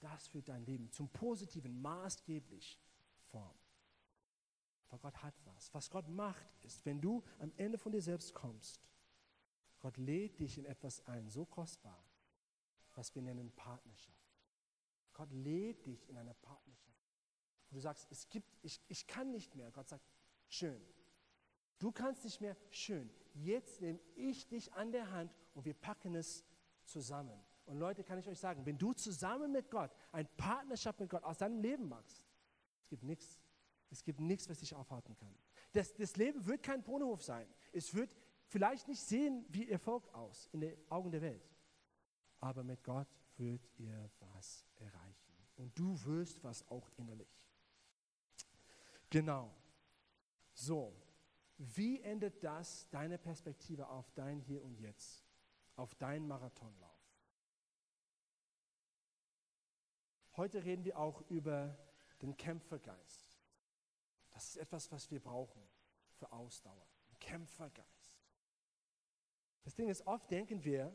[0.00, 2.78] das führt dein Leben zum Positiven maßgeblich
[3.30, 3.58] form.
[4.88, 5.72] Weil Gott hat was.
[5.74, 8.80] Was Gott macht, ist, wenn du am Ende von dir selbst kommst,
[9.80, 12.04] Gott lädt dich in etwas ein, so kostbar,
[12.94, 14.18] was wir nennen Partnerschaft.
[15.12, 16.88] Gott lädt dich in eine Partnerschaft.
[17.70, 19.70] Und du sagst, es gibt, ich, ich kann nicht mehr.
[19.70, 20.04] Gott sagt,
[20.48, 20.80] schön.
[21.78, 23.10] Du kannst nicht mehr, schön.
[23.34, 26.44] Jetzt nehme ich dich an der Hand und wir packen es
[26.84, 27.38] zusammen.
[27.66, 31.22] Und Leute, kann ich euch sagen, wenn du zusammen mit Gott eine Partnerschaft mit Gott
[31.22, 32.24] aus deinem Leben machst,
[32.80, 33.38] es gibt nichts.
[33.90, 35.34] Es gibt nichts, was dich aufhalten kann.
[35.72, 37.46] Das, das Leben wird kein Brunnenhof sein.
[37.72, 38.14] Es wird
[38.48, 41.56] vielleicht nicht sehen wie Erfolg aus in den Augen der Welt.
[42.40, 45.32] Aber mit Gott wird ihr was erreichen.
[45.56, 47.28] Und du wirst was auch innerlich.
[49.10, 49.54] Genau.
[50.52, 50.94] So,
[51.56, 55.28] wie endet das deine Perspektive auf dein Hier und Jetzt?
[55.78, 56.90] auf deinen Marathonlauf.
[60.36, 61.78] Heute reden wir auch über
[62.20, 63.38] den Kämpfergeist.
[64.30, 65.62] Das ist etwas, was wir brauchen
[66.14, 66.86] für Ausdauer.
[67.20, 67.97] Kämpfergeist.
[69.68, 70.90] Das Ding ist, oft denken wir,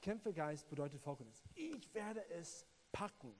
[0.00, 1.42] Kämpfergeist bedeutet Folgendes.
[1.52, 3.34] Ich werde es packen.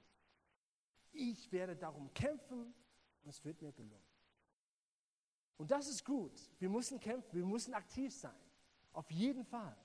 [1.12, 2.74] Ich werde darum kämpfen
[3.22, 4.02] und es wird mir gelungen.
[5.58, 6.50] Und das ist gut.
[6.58, 8.34] Wir müssen kämpfen, wir müssen aktiv sein.
[8.92, 9.76] Auf jeden Fall.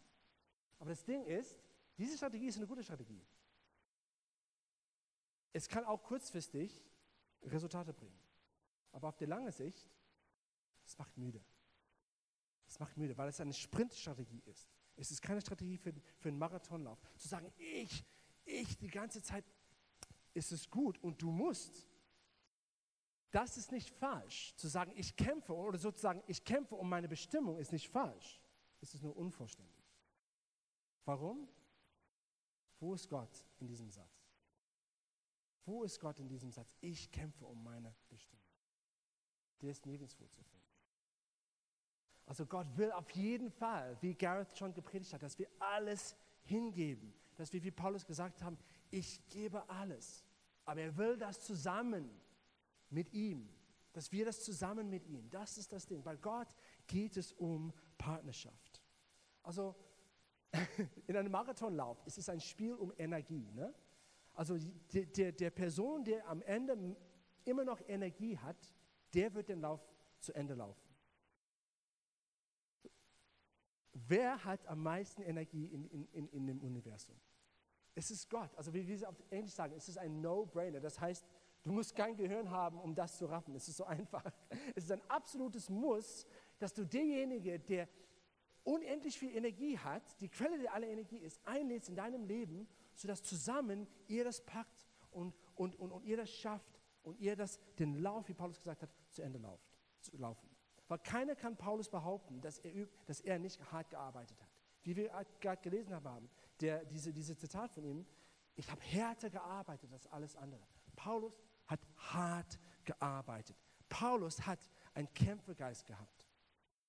[0.79, 1.55] Aber das Ding ist,
[1.95, 3.23] diese Strategie ist eine gute Strategie.
[5.53, 6.83] Es kann auch kurzfristig
[7.43, 8.19] Resultate bringen.
[8.91, 9.87] Aber auf der langen Sicht,
[10.83, 11.45] es macht müde.
[12.67, 14.78] Es macht müde, weil es eine Sprintstrategie ist.
[14.99, 16.99] Es ist keine Strategie für, für einen Marathonlauf.
[17.17, 18.05] Zu sagen, ich,
[18.43, 19.45] ich, die ganze Zeit,
[20.33, 21.87] ist es gut und du musst.
[23.31, 24.53] Das ist nicht falsch.
[24.55, 28.41] Zu sagen, ich kämpfe oder sozusagen, ich kämpfe um meine Bestimmung, ist nicht falsch.
[28.81, 29.85] Es ist nur unvollständig.
[31.05, 31.47] Warum?
[32.79, 34.29] Wo ist Gott in diesem Satz?
[35.65, 36.75] Wo ist Gott in diesem Satz?
[36.81, 38.45] Ich kämpfe um meine Bestimmung.
[39.61, 40.58] Der ist nirgendwo zu finden.
[42.29, 47.11] Also Gott will auf jeden Fall, wie Gareth schon gepredigt hat, dass wir alles hingeben,
[47.35, 48.55] dass wir, wie Paulus gesagt haben,
[48.91, 50.23] ich gebe alles.
[50.63, 52.07] Aber er will das zusammen
[52.91, 53.49] mit ihm,
[53.93, 56.03] dass wir das zusammen mit ihm, das ist das Ding.
[56.03, 56.55] Bei Gott
[56.85, 58.83] geht es um Partnerschaft.
[59.41, 59.75] Also
[61.07, 63.49] in einem Marathonlauf ist es ein Spiel um Energie.
[63.55, 63.73] Ne?
[64.35, 64.55] Also
[64.93, 66.95] der, der, der Person, der am Ende
[67.45, 68.71] immer noch Energie hat,
[69.15, 69.81] der wird den Lauf
[70.19, 70.88] zu Ende laufen.
[74.07, 77.15] Wer hat am meisten Energie in, in, in, in dem Universum?
[77.95, 78.49] Es ist Gott.
[78.55, 80.79] Also wie wir es auf Englisch sagen, es ist ein No-Brainer.
[80.79, 81.25] Das heißt,
[81.63, 83.55] du musst kein Gehirn haben, um das zu raffen.
[83.55, 84.23] Es ist so einfach.
[84.75, 86.25] Es ist ein absolutes Muss,
[86.59, 87.87] dass du derjenige, der
[88.63, 93.23] unendlich viel Energie hat, die Quelle der aller Energie ist, einlädst in deinem Leben, sodass
[93.23, 97.95] zusammen ihr das packt und, und, und, und ihr das schafft und ihr das, den
[97.95, 99.67] Lauf, wie Paulus gesagt hat, zu Ende lauft,
[100.01, 100.48] zu laufen.
[100.89, 104.49] Weil keiner kann Paulus behaupten, dass er, dass er nicht hart gearbeitet hat.
[104.83, 106.29] Wie wir gerade gelesen haben,
[106.59, 108.05] der, diese, diese Zitat von ihm,
[108.55, 110.65] ich habe härter gearbeitet als alles andere.
[110.95, 113.55] Paulus hat hart gearbeitet.
[113.87, 114.59] Paulus hat
[114.95, 116.27] einen Kämpfergeist gehabt.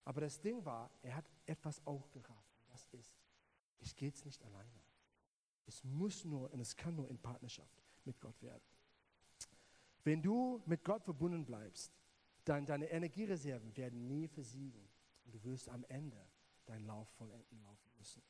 [0.04, 2.58] Aber das Ding war, er hat etwas aufgerafft.
[2.58, 3.16] Und das ist,
[3.80, 4.80] ich gehe es nicht alleine.
[5.66, 8.64] Es muss nur und es kann nur in Partnerschaft mit Gott werden.
[10.04, 11.99] Wenn du mit Gott verbunden bleibst,
[12.44, 14.88] dann deine Energiereserven werden nie versiegen.
[15.24, 16.16] Und du wirst am Ende
[16.66, 18.22] deinen Lauf vollenden laufen müssen.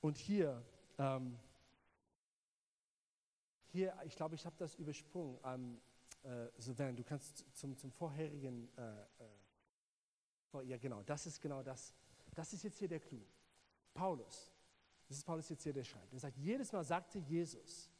[0.00, 0.62] Und hier,
[0.98, 1.38] ähm,
[3.68, 5.38] hier, ich glaube, ich habe das übersprungen.
[5.44, 5.80] Ähm,
[6.22, 9.02] äh, Sylvain, du kannst zum, zum vorherigen, äh,
[10.58, 11.94] äh, ja genau, das ist genau das.
[12.34, 13.24] Das ist jetzt hier der Clou.
[13.92, 14.52] Paulus,
[15.08, 16.12] das ist Paulus jetzt hier, der schreibt.
[16.12, 17.90] Er sagt, jedes Mal sagte Jesus,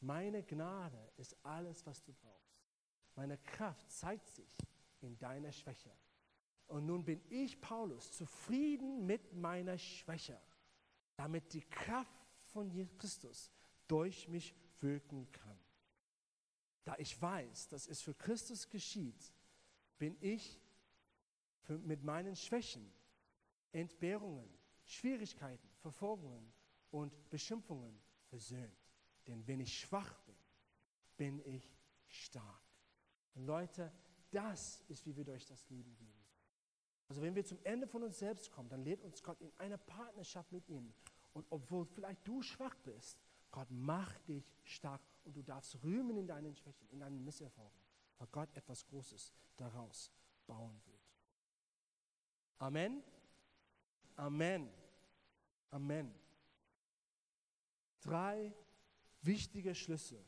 [0.00, 2.47] meine Gnade ist alles, was du brauchst.
[3.18, 4.56] Meine Kraft zeigt sich
[5.00, 5.90] in deiner Schwäche.
[6.68, 10.40] Und nun bin ich, Paulus, zufrieden mit meiner Schwäche,
[11.16, 12.14] damit die Kraft
[12.44, 13.50] von Jesus Christus
[13.88, 15.58] durch mich wirken kann.
[16.84, 19.34] Da ich weiß, dass es für Christus geschieht,
[19.98, 20.60] bin ich
[21.62, 22.88] für, mit meinen Schwächen,
[23.72, 24.48] Entbehrungen,
[24.84, 26.52] Schwierigkeiten, Verfolgungen
[26.92, 28.92] und Beschimpfungen versöhnt.
[29.26, 30.36] Denn wenn ich schwach bin,
[31.16, 31.68] bin ich
[32.06, 32.67] stark.
[33.38, 33.92] Und Leute,
[34.32, 36.12] das ist, wie wir durch das Leben gehen.
[37.08, 39.78] Also wenn wir zum Ende von uns selbst kommen, dann lädt uns Gott in eine
[39.78, 40.92] Partnerschaft mit ihm.
[41.34, 43.22] Und obwohl vielleicht du schwach bist,
[43.52, 47.78] Gott macht dich stark und du darfst rühmen in deinen Schwächen, in deinen Misserfolgen,
[48.18, 50.10] weil Gott etwas Großes daraus
[50.48, 51.00] bauen wird.
[52.58, 53.04] Amen.
[54.16, 54.68] Amen.
[55.70, 56.12] Amen.
[58.00, 58.52] Drei
[59.22, 60.22] wichtige Schlüsse,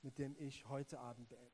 [0.00, 1.53] mit denen ich heute Abend beenden will.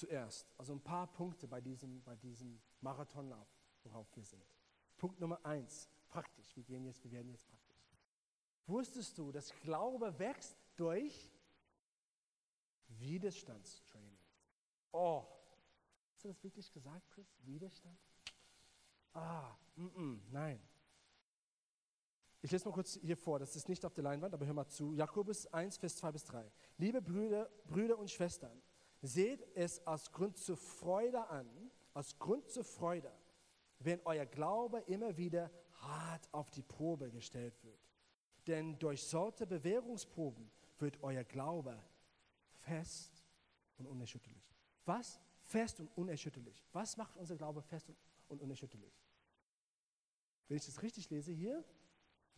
[0.00, 3.46] Zuerst, also ein paar Punkte bei diesem, bei diesem Marathonlauf,
[3.82, 4.42] worauf wir sind.
[4.96, 6.56] Punkt Nummer eins, praktisch.
[6.56, 7.76] Wir, gehen jetzt, wir werden jetzt praktisch.
[8.66, 11.30] Wusstest du, dass Glaube wächst durch
[12.88, 14.16] Widerstandstraining?
[14.92, 15.26] Oh,
[16.14, 17.36] hast du das wirklich gesagt, Chris?
[17.42, 17.98] Widerstand?
[19.12, 20.66] Ah, mm -mm, nein.
[22.40, 24.66] Ich lese mal kurz hier vor, das ist nicht auf der Leinwand, aber hör mal
[24.66, 24.94] zu.
[24.94, 26.50] Jakobus 1, Vers 2 bis 3.
[26.78, 28.62] Liebe Brüder, Brüder und Schwestern,
[29.02, 31.48] seht es aus Grund zur Freude an,
[31.94, 33.12] aus Grund zur Freude,
[33.78, 37.80] wenn euer Glaube immer wieder hart auf die Probe gestellt wird.
[38.46, 41.82] Denn durch solche Bewährungsproben wird euer Glaube
[42.60, 43.24] fest
[43.78, 44.54] und unerschütterlich.
[44.84, 45.20] Was?
[45.42, 46.62] Fest und unerschütterlich.
[46.72, 47.90] Was macht unser Glaube fest
[48.28, 49.02] und unerschütterlich?
[50.48, 51.64] Wenn ich das richtig lese hier,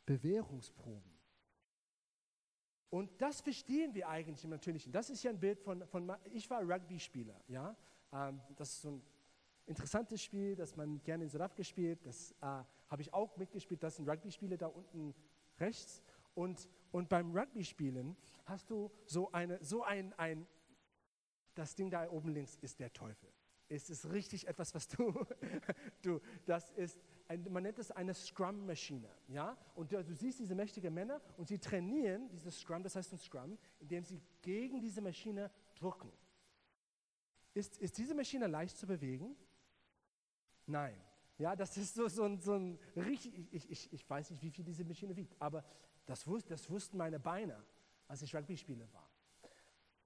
[0.07, 1.12] Bewährungsproben.
[2.93, 4.93] Und das verstehen wir eigentlich im Natürlichen.
[4.93, 7.41] Das ist ja ein Bild von, von ich war Rugby-Spieler.
[7.49, 7.75] Ja?
[8.13, 9.03] Ähm, das ist so ein
[9.65, 12.05] interessantes Spiel, das man gerne in Südafrika spielt.
[12.05, 13.83] Das äh, habe ich auch mitgespielt.
[13.83, 15.15] Das sind Rugby-Spiele da unten
[15.59, 16.03] rechts.
[16.35, 18.15] Und, und beim Rugby-Spielen
[18.45, 20.47] hast du so, eine, so ein, ein,
[21.55, 23.33] das Ding da oben links ist der Teufel.
[23.71, 25.15] Es ist richtig etwas, was du,
[26.03, 27.01] du das ist
[27.39, 29.09] man nennt es eine Scrum-Maschine.
[29.29, 29.57] Ja?
[29.75, 33.59] Und du, siehst diese mächtigen Männer und sie trainieren dieses Scrum, das heißt ein Scrum,
[33.79, 36.13] indem sie gegen diese Maschine drücken.
[37.55, 39.37] Ist, ist diese Maschine leicht zu bewegen?
[40.67, 40.97] Nein.
[41.39, 44.51] Ja, das ist so, so, ein, so ein richtig, ich, ich, ich weiß nicht, wie
[44.51, 45.65] viel diese Maschine wiegt, aber
[46.07, 47.63] das, wus, das wussten meine Beine,
[48.09, 49.09] als ich Rugby-Spieler war.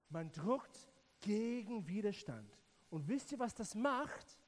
[0.09, 0.87] Man drückt
[1.19, 2.57] gegen Widerstand.
[2.89, 4.39] Und wisst ihr, was das macht?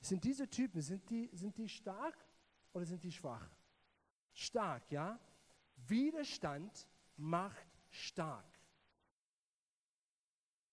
[0.00, 2.16] Sind diese Typen, sind die, sind die stark
[2.72, 3.48] oder sind die schwach?
[4.32, 5.18] Stark, ja?
[5.86, 8.46] Widerstand macht stark.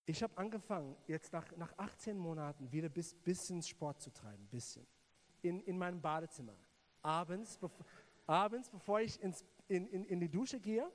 [0.06, 4.46] Ich habe angefangen, jetzt nach, nach 18 Monaten wieder ein bis, bisschen Sport zu treiben,
[4.48, 4.86] bisschen.
[5.42, 6.56] In, in meinem Badezimmer.
[7.02, 7.58] Abends,
[8.26, 10.90] abends, bevor ich ins, in, in, in die Dusche gehe,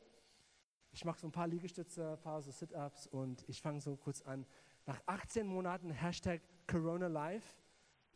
[0.91, 4.21] ich mache so ein paar Liegestütze, ein paar so Sit-Ups und ich fange so kurz
[4.23, 4.45] an.
[4.85, 7.55] Nach 18 Monaten Hashtag Corona Life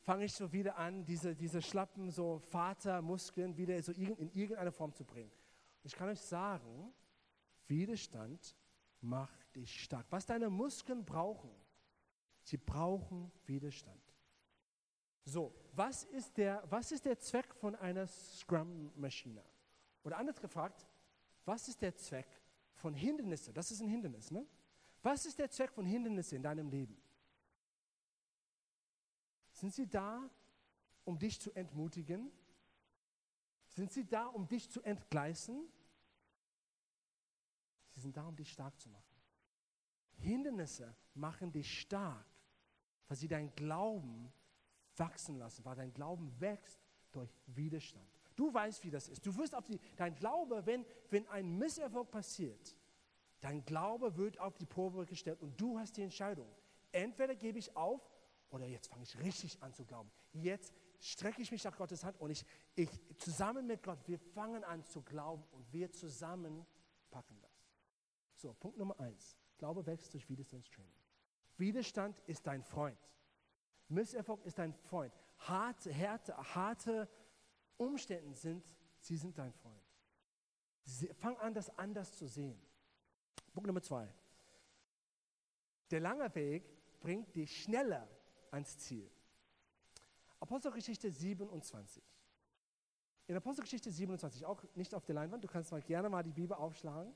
[0.08, 4.94] fange ich so wieder an, diese, diese schlappen so Vatermuskeln wieder so in irgendeine Form
[4.94, 5.30] zu bringen.
[5.84, 6.94] Ich kann euch sagen,
[7.68, 8.56] Widerstand
[9.02, 10.06] macht dich stark.
[10.10, 11.52] Was deine Muskeln brauchen,
[12.42, 14.02] sie brauchen Widerstand.
[15.26, 19.44] So, was ist der, was ist der Zweck von einer Scrum-Maschine?
[20.04, 20.88] Oder anders gefragt,
[21.44, 22.30] was ist der Zweck
[22.76, 23.54] von Hindernissen?
[23.54, 24.48] Das ist ein Hindernis, ne?
[25.04, 26.98] Was ist der Zweck von Hindernissen in deinem Leben?
[29.58, 30.30] Sind sie da,
[31.04, 32.32] um dich zu entmutigen?
[33.70, 35.68] Sind sie da, um dich zu entgleisen?
[37.90, 39.16] Sie sind da, um dich stark zu machen.
[40.18, 42.28] Hindernisse machen dich stark,
[43.08, 44.32] weil sie dein Glauben
[44.96, 46.80] wachsen lassen, weil dein Glauben wächst
[47.12, 48.08] durch Widerstand.
[48.36, 49.26] Du weißt, wie das ist.
[49.26, 52.78] Du wirst auf die, dein Glaube, wenn, wenn ein Misserfolg passiert,
[53.40, 56.48] dein Glaube wird auf die Probe gestellt und du hast die Entscheidung.
[56.92, 58.08] Entweder gebe ich auf
[58.50, 60.12] oder jetzt fange ich richtig an zu glauben.
[60.32, 62.46] Jetzt strecke ich mich nach Gottes Hand und ich,
[62.76, 66.66] ich zusammen mit Gott, wir fangen an zu glauben und wir zusammen
[67.12, 67.72] packen das.
[68.36, 69.38] So, Punkt Nummer eins.
[69.58, 70.94] Glaube wächst durch Widerstandstraining.
[71.58, 73.00] Widerstand ist dein Freund.
[73.90, 75.14] Misserfolg ist dein Freund.
[75.40, 77.10] Harte, harte, harte
[77.78, 78.64] Umstände sind,
[79.00, 79.82] sie sind dein Freund.
[80.84, 82.60] Sie, fang an, das anders zu sehen.
[83.54, 84.08] Punkt Nummer zwei.
[85.90, 86.64] Der lange Weg
[87.00, 88.08] bringt dich schneller
[88.52, 89.10] ans Ziel.
[90.40, 92.04] Apostelgeschichte 27.
[93.28, 96.56] In Apostelgeschichte 27, auch nicht auf der Leinwand, du kannst mal gerne mal die Bibel
[96.56, 97.14] aufschlagen,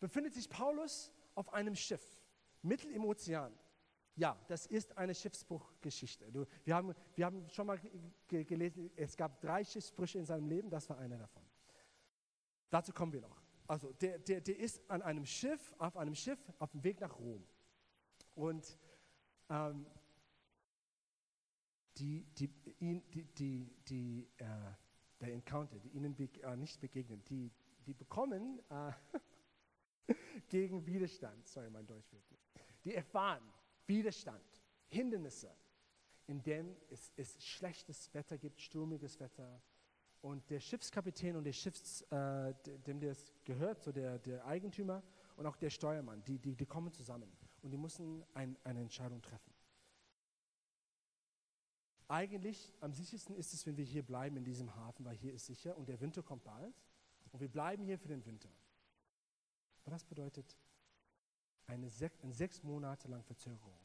[0.00, 2.22] befindet sich Paulus auf einem Schiff,
[2.62, 3.52] mitten im Ozean.
[4.16, 6.30] Ja, das ist eine Schiffsbruchgeschichte.
[6.30, 7.80] Du, wir, haben, wir haben schon mal
[8.28, 11.42] gelesen, es gab drei Schiffsbrüche in seinem Leben, das war einer davon.
[12.70, 13.42] Dazu kommen wir noch.
[13.66, 17.18] Also, der, der, der ist an einem Schiff, auf einem Schiff auf dem Weg nach
[17.18, 17.44] Rom.
[18.34, 18.78] Und
[19.48, 19.86] ähm,
[21.98, 22.48] die, die,
[22.80, 24.46] die, die, die äh,
[25.20, 27.50] der Encounter, die ihnen be äh, nicht begegnen, die,
[27.86, 28.92] die bekommen äh,
[30.48, 32.44] gegen Widerstand, sorry, mein Deutsch wird nicht,
[32.84, 33.42] die erfahren
[33.86, 35.54] Widerstand, Hindernisse,
[36.26, 39.60] in denen es, es schlechtes Wetter gibt, sturmiges Wetter.
[40.22, 42.54] Und der Schiffskapitän und der Schiffs, äh,
[42.86, 45.02] dem das gehört, so der, der Eigentümer
[45.36, 47.30] und auch der Steuermann, die, die, die kommen zusammen
[47.60, 49.53] und die müssen ein, eine Entscheidung treffen.
[52.08, 55.46] Eigentlich am sichersten ist es, wenn wir hier bleiben in diesem Hafen, weil hier ist
[55.46, 56.74] sicher und der Winter kommt bald
[57.32, 58.50] und wir bleiben hier für den Winter.
[59.82, 60.58] Aber das bedeutet
[61.66, 63.78] eine, sech, eine sechs Monate lang Verzögerung.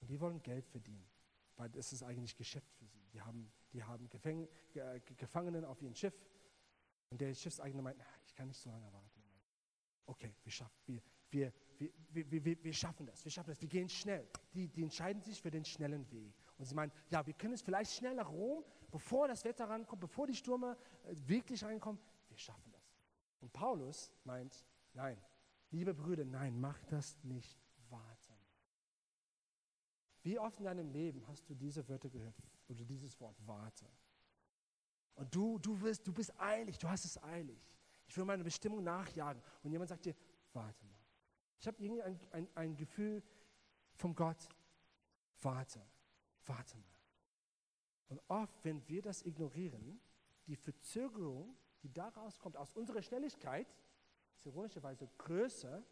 [0.00, 1.08] Und die wollen Geld verdienen,
[1.56, 3.06] weil es ist eigentlich Geschäft für sie.
[3.12, 4.48] Die haben, die haben Gefäng,
[5.16, 6.26] Gefangenen auf ihrem Schiff
[7.10, 9.22] und der Schiffseigene meint, ich kann nicht so lange warten.
[10.06, 11.52] Okay, wir, schaffen, wir, wir,
[12.10, 14.28] wir, wir, wir, schaffen das, wir schaffen das, wir gehen schnell.
[14.54, 16.34] Die, die entscheiden sich für den schnellen Weg.
[16.60, 19.98] Und sie meinen, ja, wir können es vielleicht schnell nach Rom, bevor das Wetter rankommt,
[19.98, 21.98] bevor die Stürme äh, wirklich reinkommen.
[22.28, 22.94] Wir schaffen das.
[23.40, 25.16] Und Paulus meint, nein,
[25.70, 27.58] liebe Brüder, nein, mach das nicht,
[27.88, 28.34] warte.
[30.20, 32.36] Wie oft in deinem Leben hast du diese Wörter gehört
[32.68, 33.86] oder dieses Wort warte?
[35.14, 37.58] Und du, du, wirst, du bist eilig, du hast es eilig.
[38.06, 39.42] Ich will meine Bestimmung nachjagen.
[39.62, 40.14] Und jemand sagt dir,
[40.52, 41.00] warte mal.
[41.58, 43.22] Ich habe irgendwie ein, ein, ein Gefühl
[43.94, 44.46] vom Gott,
[45.40, 45.80] warte
[46.46, 46.86] warte mal.
[48.08, 50.00] Und oft, wenn wir das ignorieren,
[50.46, 53.72] die Verzögerung, die daraus kommt, aus unserer Schnelligkeit,
[54.34, 55.82] ist ironischerweise größer,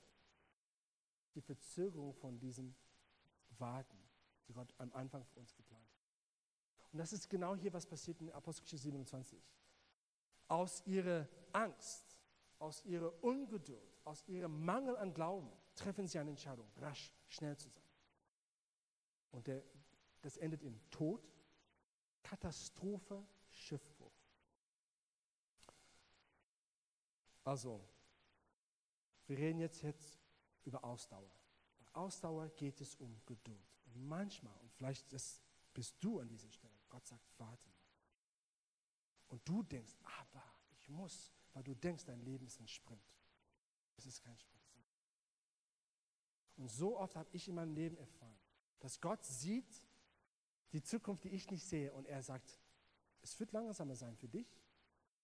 [1.35, 2.75] die Verzögerung von diesem
[3.59, 3.99] Warten,
[4.49, 6.93] die Gott am Anfang für uns geplant hat.
[6.93, 9.41] Und das ist genau hier, was passiert in Apostelgeschichte 27.
[10.49, 12.19] Aus ihrer Angst,
[12.59, 17.69] aus ihrer Ungeduld, aus ihrem Mangel an Glauben treffen sie eine Entscheidung, rasch, schnell zu
[17.69, 17.85] sein.
[19.31, 19.63] Und der
[20.23, 21.27] das endet in Tod,
[22.23, 24.13] Katastrophe, Schiffbruch.
[27.45, 27.83] Also,
[29.27, 30.19] wir reden jetzt, jetzt
[30.65, 31.31] über Ausdauer.
[31.79, 33.79] Bei Ausdauer geht es um Geduld.
[33.87, 35.43] Und manchmal, und vielleicht das
[35.73, 37.75] bist du an dieser Stelle, Gott sagt, warte mal.
[39.29, 43.03] Und du denkst, aber ich muss, weil du denkst, dein Leben ist ein Sprint.
[43.97, 44.59] Es ist kein Sprint.
[46.59, 48.39] Und so oft habe ich in meinem Leben erfahren,
[48.81, 49.83] dass Gott sieht,
[50.73, 51.93] die Zukunft, die ich nicht sehe.
[51.93, 52.59] Und er sagt,
[53.23, 54.61] es wird langsamer sein für dich,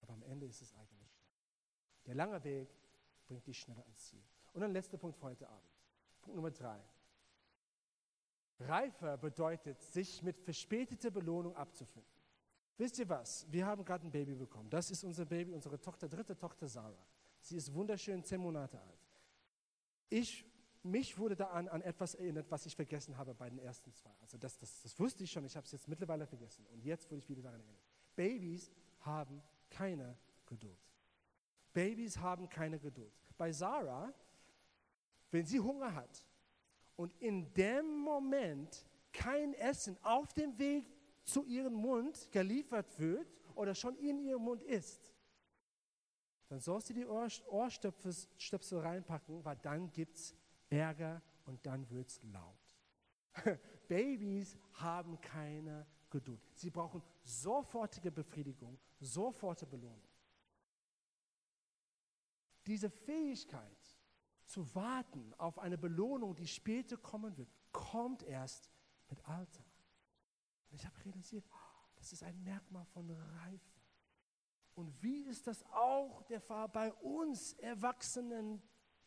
[0.00, 1.28] aber am Ende ist es eigentlich schnell.
[2.06, 2.68] Der lange Weg
[3.26, 4.22] bringt dich schneller ans Ziel.
[4.52, 5.70] Und ein letzter Punkt für heute Abend.
[6.20, 6.80] Punkt Nummer drei.
[8.60, 12.10] Reifer bedeutet, sich mit verspäteter Belohnung abzufinden.
[12.76, 13.50] Wisst ihr was?
[13.50, 14.68] Wir haben gerade ein Baby bekommen.
[14.70, 17.06] Das ist unser Baby, unsere Tochter, dritte Tochter Sarah.
[17.40, 19.08] Sie ist wunderschön, zehn Monate alt.
[20.08, 20.44] Ich,
[20.84, 24.10] mich wurde da an, an etwas erinnert, was ich vergessen habe bei den ersten zwei.
[24.20, 26.66] Also das, das, das wusste ich schon, ich habe es jetzt mittlerweile vergessen.
[26.72, 27.82] Und jetzt wurde ich wieder daran erinnert.
[28.14, 28.70] Babys
[29.00, 30.16] haben keine
[30.46, 30.78] Geduld.
[31.72, 33.12] Babys haben keine Geduld.
[33.36, 34.12] Bei Sarah,
[35.30, 36.26] wenn sie Hunger hat
[36.96, 40.86] und in dem Moment kein Essen auf dem Weg
[41.24, 45.12] zu ihrem Mund geliefert wird oder schon in ihrem Mund ist,
[46.48, 50.34] dann sollst du die Ohr, Ohrstöpsel reinpacken, weil dann gibt es
[50.74, 52.78] Ärger und dann wird es laut.
[53.88, 56.40] Babys haben keine Geduld.
[56.54, 60.08] Sie brauchen sofortige Befriedigung, sofortige Belohnung.
[62.66, 63.98] Diese Fähigkeit
[64.44, 68.70] zu warten auf eine Belohnung, die später kommen wird, kommt erst
[69.08, 69.64] mit Alter.
[70.70, 71.44] Und ich habe realisiert,
[71.96, 73.80] das ist ein Merkmal von Reife.
[74.74, 78.62] Und wie ist das auch der Fall bei uns erwachsenen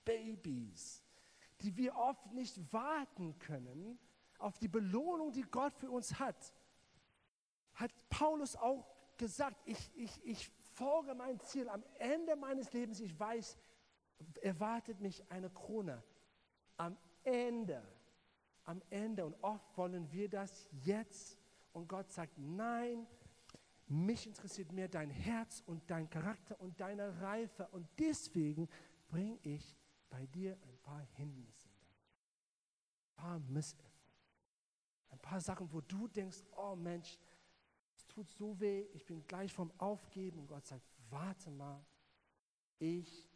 [0.05, 1.03] Babys,
[1.61, 3.99] die wir oft nicht warten können
[4.39, 6.53] auf die Belohnung, die Gott für uns hat?
[7.73, 8.85] Hat Paulus auch
[9.17, 13.57] gesagt, ich, ich, ich folge mein Ziel am Ende meines Lebens, ich weiß,
[14.41, 16.03] erwartet mich eine Krone.
[16.77, 17.83] Am Ende,
[18.63, 19.25] am Ende.
[19.25, 21.37] Und oft wollen wir das jetzt.
[21.73, 23.07] Und Gott sagt, nein,
[23.87, 27.67] mich interessiert mehr dein Herz und dein Charakter und deine Reife.
[27.71, 28.69] Und deswegen
[29.07, 29.75] bringe ich
[30.09, 33.91] bei dir ein paar Hindernisse, ein paar Misserfolge,
[35.09, 37.19] ein paar Sachen, wo du denkst, oh Mensch,
[37.95, 40.39] es tut so weh, ich bin gleich vom Aufgeben.
[40.39, 41.83] Und Gott sagt, warte mal,
[42.79, 43.27] ich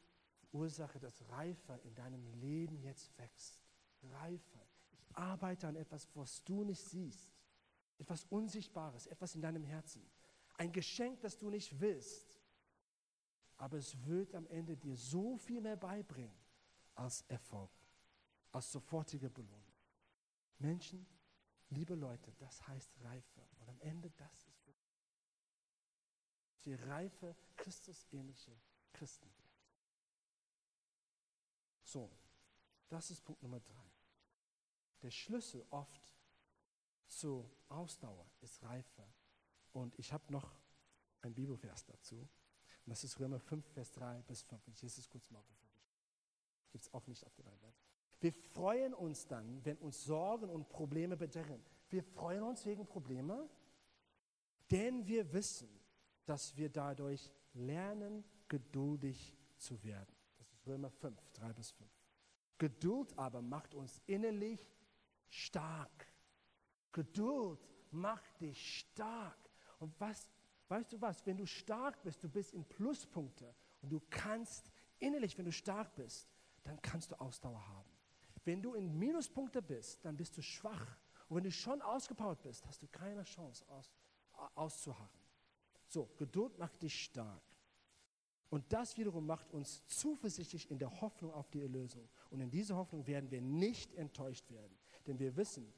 [0.52, 3.60] Ursache, dass Reife in deinem Leben jetzt wächst.
[4.04, 4.60] Reife.
[4.92, 7.32] Ich arbeite an etwas, was du nicht siehst.
[7.98, 10.02] Etwas Unsichtbares, etwas in deinem Herzen.
[10.58, 12.40] Ein Geschenk, das du nicht willst.
[13.58, 16.41] Aber es wird am Ende dir so viel mehr beibringen
[16.96, 17.72] als Erfolg,
[18.52, 19.74] als sofortige Belohnung.
[20.60, 21.08] Menschen,
[21.70, 23.48] liebe Leute, das heißt Reife.
[23.60, 24.62] Und am Ende, das ist
[26.66, 28.56] die reife, Christusähnliche
[28.94, 29.32] Christen.
[31.84, 32.12] So,
[32.88, 33.92] das ist Punkt Nummer drei.
[35.02, 36.16] Der Schlüssel oft
[37.08, 39.08] zur Ausdauer ist Reife.
[39.74, 40.56] Und ich habe noch
[41.22, 42.18] ein Bibelvers dazu.
[42.18, 44.68] Und das ist Römer 5, Vers 3 bis 5.
[44.68, 45.71] Ich lese es kurz mal, ich.
[46.72, 47.76] Gibt es auch nicht auf der Leinwand.
[48.20, 51.66] Wir freuen uns dann, wenn uns Sorgen und Probleme bedrängen.
[51.90, 53.50] Wir freuen uns wegen Probleme,
[54.70, 55.70] denn wir wissen,
[56.26, 60.16] dass wir dadurch lernen, geduldig zu werden.
[60.66, 61.90] Römer 5, 3 bis 5.
[62.58, 64.66] Geduld aber macht uns innerlich
[65.30, 66.08] stark.
[66.92, 67.60] Geduld
[67.90, 69.50] macht dich stark.
[69.80, 70.30] Und was,
[70.68, 75.38] weißt du was, wenn du stark bist, du bist in Pluspunkte und du kannst innerlich,
[75.38, 76.30] wenn du stark bist,
[76.64, 77.90] dann kannst du Ausdauer haben.
[78.44, 80.98] Wenn du in Minuspunkte bist, dann bist du schwach.
[81.28, 83.92] Und wenn du schon ausgepowert bist, hast du keine Chance aus,
[84.56, 85.10] auszuharren.
[85.88, 87.42] So, Geduld macht dich stark.
[88.50, 92.10] Und das wiederum macht uns zuversichtlich in der Hoffnung auf die Erlösung.
[92.30, 94.78] Und in dieser Hoffnung werden wir nicht enttäuscht werden.
[95.08, 95.74] Denn wir wissen,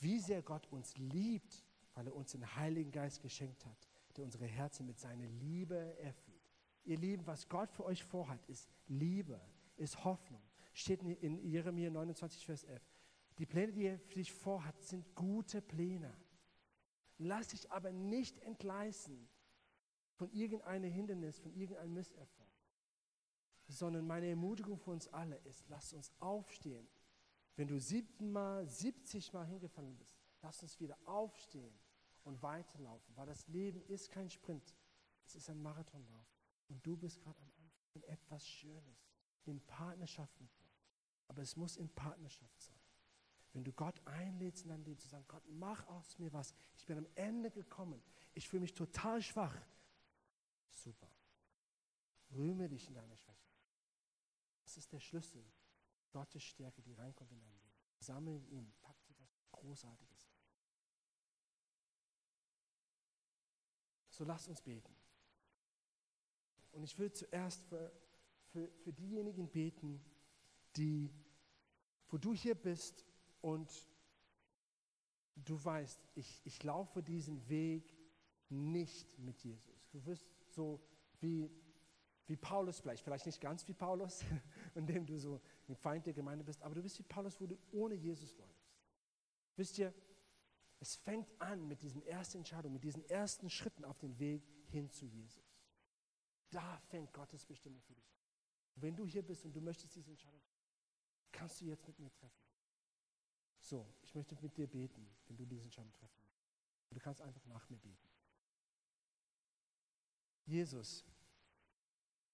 [0.00, 1.64] wie sehr Gott uns liebt,
[1.94, 6.50] weil er uns den Heiligen Geist geschenkt hat, der unsere Herzen mit seiner Liebe erfüllt.
[6.84, 9.40] Ihr Lieben, was Gott für euch vorhat, ist Liebe,
[9.76, 10.42] ist Hoffnung.
[10.72, 12.82] Steht in Jeremia 29, Vers 11.
[13.38, 16.16] Die Pläne, die er für dich vorhat, sind gute Pläne.
[17.18, 19.28] Lass dich aber nicht entgleisen
[20.14, 22.50] von irgendeinem Hindernis, von irgendeinem Misserfolg,
[23.66, 26.88] sondern meine Ermutigung für uns alle ist, lass uns aufstehen.
[27.56, 31.78] Wenn du siebenmal, siebzig Mal hingefallen bist, lass uns wieder aufstehen
[32.24, 34.74] und weiterlaufen, weil das Leben ist kein Sprint,
[35.24, 36.26] es ist ein Marathonlauf.
[36.68, 39.13] Und du bist gerade am Anfang von etwas Schönes,
[39.50, 40.64] in Partnerschaft mit Gott.
[41.28, 42.74] Aber es muss in Partnerschaft sein.
[43.52, 46.54] Wenn du Gott einlädst in dein Leben zu sagen, Gott, mach aus mir was.
[46.76, 48.02] Ich bin am Ende gekommen.
[48.34, 49.56] Ich fühle mich total schwach.
[50.72, 51.08] Super.
[52.32, 53.48] Rühme dich in deiner Schwäche.
[54.64, 55.44] Das ist der Schlüssel.
[56.10, 57.70] Gottes Stärke, die reinkommt in dein Leben.
[58.00, 60.28] Sammle ihm, pack dir was Großartiges.
[64.10, 64.94] So lasst uns beten.
[66.72, 67.92] Und ich will zuerst für,
[68.54, 70.00] für, für diejenigen beten,
[70.76, 71.10] die,
[72.08, 73.04] wo du hier bist
[73.40, 73.68] und
[75.34, 77.92] du weißt, ich, ich laufe diesen Weg
[78.48, 79.88] nicht mit Jesus.
[79.90, 80.80] Du wirst so
[81.18, 81.50] wie,
[82.26, 84.24] wie Paulus vielleicht, vielleicht nicht ganz wie Paulus,
[84.76, 87.58] indem du so ein Feind der Gemeinde bist, aber du bist wie Paulus, wo du
[87.72, 88.70] ohne Jesus läufst.
[89.56, 89.92] Wisst ihr,
[90.78, 94.90] Es fängt an mit diesen ersten Entscheidungen, mit diesen ersten Schritten auf den Weg hin
[94.90, 95.42] zu Jesus.
[96.50, 98.23] Da fängt Gottes Bestimmung für dich an.
[98.76, 100.42] Wenn du hier bist und du möchtest diese Entscheidung,
[101.30, 102.44] kannst du jetzt mit mir treffen.
[103.60, 106.44] So, ich möchte mit dir beten, wenn du diese Entscheidung treffen willst.
[106.90, 108.08] Du kannst einfach nach mir beten.
[110.46, 111.04] Jesus,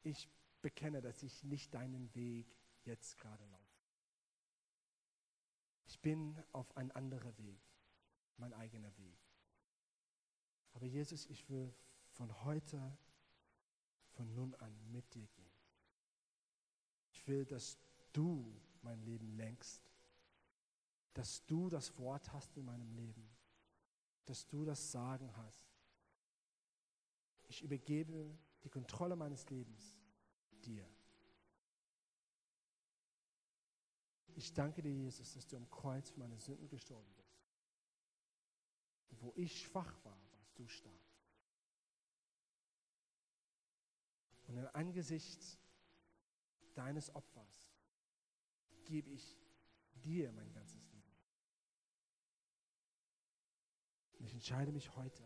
[0.03, 0.29] ich
[0.61, 2.47] bekenne, dass ich nicht deinen Weg
[2.85, 3.61] jetzt gerade laufe.
[5.87, 7.61] Ich bin auf ein anderer Weg,
[8.37, 9.19] mein eigener Weg.
[10.73, 11.75] Aber Jesus, ich will
[12.11, 12.97] von heute,
[14.11, 15.50] von nun an mit dir gehen.
[17.31, 17.79] Will, dass
[18.13, 19.81] du mein Leben lenkst,
[21.15, 23.31] dass du das Wort hast in meinem Leben,
[24.25, 25.65] dass du das Sagen hast.
[27.45, 29.97] Ich übergebe die Kontrolle meines Lebens
[30.65, 30.89] dir.
[34.35, 37.41] Ich danke dir, Jesus, dass du am Kreuz für meine Sünden gestorben bist.
[39.11, 40.95] Und wo ich schwach war, warst du stark.
[44.49, 45.60] Und im Angesicht
[46.81, 47.71] deines Opfers
[48.87, 49.37] gebe ich
[49.93, 51.15] dir mein ganzes Leben.
[54.19, 55.23] Und ich entscheide mich heute,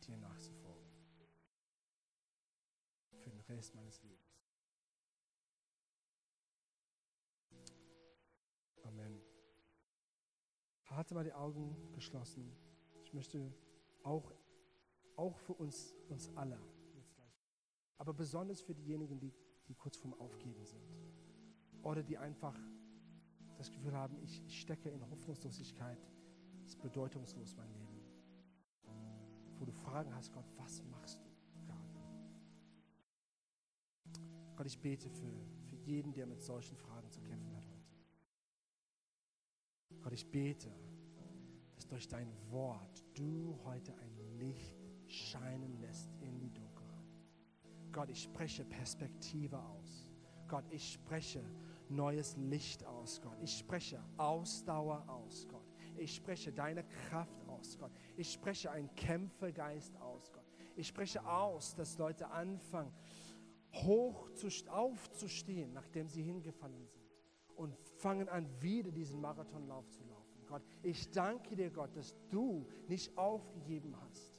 [0.00, 0.90] dir nachzufolgen.
[3.20, 4.42] Für den Rest meines Lebens.
[8.82, 9.22] Amen.
[10.86, 12.52] Halte mal die Augen geschlossen.
[13.04, 13.54] Ich möchte
[14.02, 14.34] auch,
[15.14, 16.60] auch für uns, uns alle,
[17.98, 19.32] aber besonders für diejenigen, die,
[19.68, 20.82] die kurz vorm Aufgeben sind
[21.82, 22.58] oder die einfach
[23.56, 25.98] das Gefühl haben, ich, stecke in Hoffnungslosigkeit,
[26.64, 28.00] ist bedeutungslos mein Leben.
[29.58, 31.30] Wo du Fragen hast, Gott, was machst du
[31.66, 32.00] gerade?
[34.56, 37.94] Gott, ich bete für, für jeden, der mit solchen Fragen zu kämpfen hat heute.
[40.02, 40.72] Gott, ich bete,
[41.74, 46.13] dass durch dein Wort du heute ein Licht scheinen lässt.
[47.94, 50.08] Gott, ich spreche Perspektive aus.
[50.48, 51.44] Gott, ich spreche
[51.88, 53.40] neues Licht aus, Gott.
[53.40, 55.64] Ich spreche Ausdauer aus, Gott.
[55.96, 57.92] Ich spreche deine Kraft aus, Gott.
[58.16, 60.44] Ich spreche einen Kämpfergeist aus, Gott.
[60.74, 62.92] Ich spreche aus, dass Leute anfangen,
[63.72, 67.04] hoch zu, aufzustehen, nachdem sie hingefallen sind.
[67.54, 70.44] Und fangen an, wieder diesen Marathonlauf zu laufen.
[70.46, 74.33] Gott, ich danke dir, Gott, dass du nicht aufgegeben hast.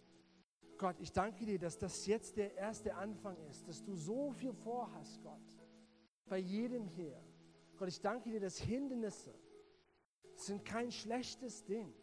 [0.77, 4.53] Gott, ich danke dir, dass das jetzt der erste Anfang ist, dass du so viel
[4.53, 5.41] vorhast, Gott,
[6.25, 7.21] bei jedem hier.
[7.77, 9.33] Gott, ich danke dir, dass Hindernisse
[10.35, 11.93] sind kein schlechtes Ding,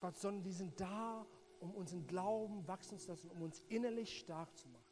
[0.00, 1.26] Gott, sondern die sind da,
[1.60, 4.82] um unseren Glauben wachsen zu lassen, um uns innerlich stark zu machen.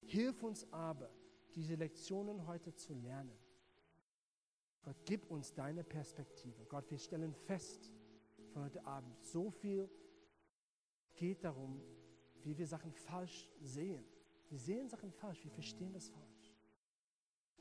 [0.00, 1.10] Hilf uns aber,
[1.54, 3.36] diese Lektionen heute zu lernen.
[4.82, 6.64] Gott, gib uns deine Perspektive.
[6.66, 7.92] Gott, wir stellen fest
[8.52, 9.90] von heute Abend, so viel
[11.16, 11.80] geht darum,
[12.42, 14.04] wie wir Sachen falsch sehen.
[14.48, 16.54] Wir sehen Sachen falsch, wir verstehen das falsch.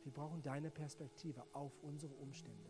[0.04, 2.70] Wir brauchen deine Perspektive auf unsere Umstände.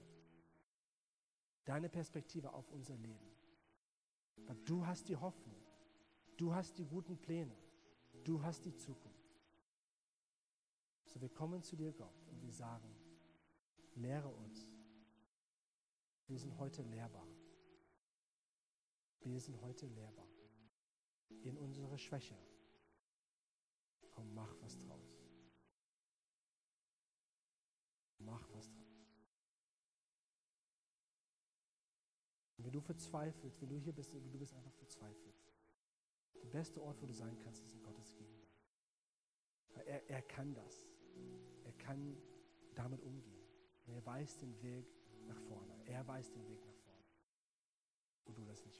[1.65, 3.29] Deine Perspektive auf unser Leben.
[4.45, 5.61] Weil du hast die Hoffnung.
[6.37, 7.55] Du hast die guten Pläne.
[8.23, 9.41] Du hast die Zukunft.
[11.05, 12.95] So, wir kommen zu dir, Gott, und wir sagen,
[13.95, 14.71] lehre uns.
[16.27, 17.27] Wir sind heute lehrbar.
[19.21, 20.27] Wir sind heute lehrbar.
[21.43, 22.37] In unsere Schwäche.
[24.11, 25.21] Komm, mach was draus.
[28.19, 28.85] Mach was draus.
[32.57, 35.35] Und wenn du verzweifelst, wenn du hier bist, du bist einfach verzweifelt.
[36.41, 38.45] Der beste Ort, wo du sein kannst, ist in Gottes Gegenwart.
[39.85, 40.87] Er, er kann das.
[41.63, 42.17] Er kann
[42.75, 43.43] damit umgehen.
[43.85, 44.87] Und er weiß den Weg
[45.27, 45.75] nach vorne.
[45.85, 47.03] Er weiß den Weg nach vorne.
[48.25, 48.79] Wo du das nicht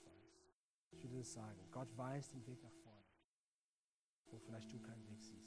[1.06, 1.60] Ich das sagen.
[1.70, 3.06] Gott weiß den Weg nach vorne.
[4.32, 5.45] Wo vielleicht du keinen Weg siehst.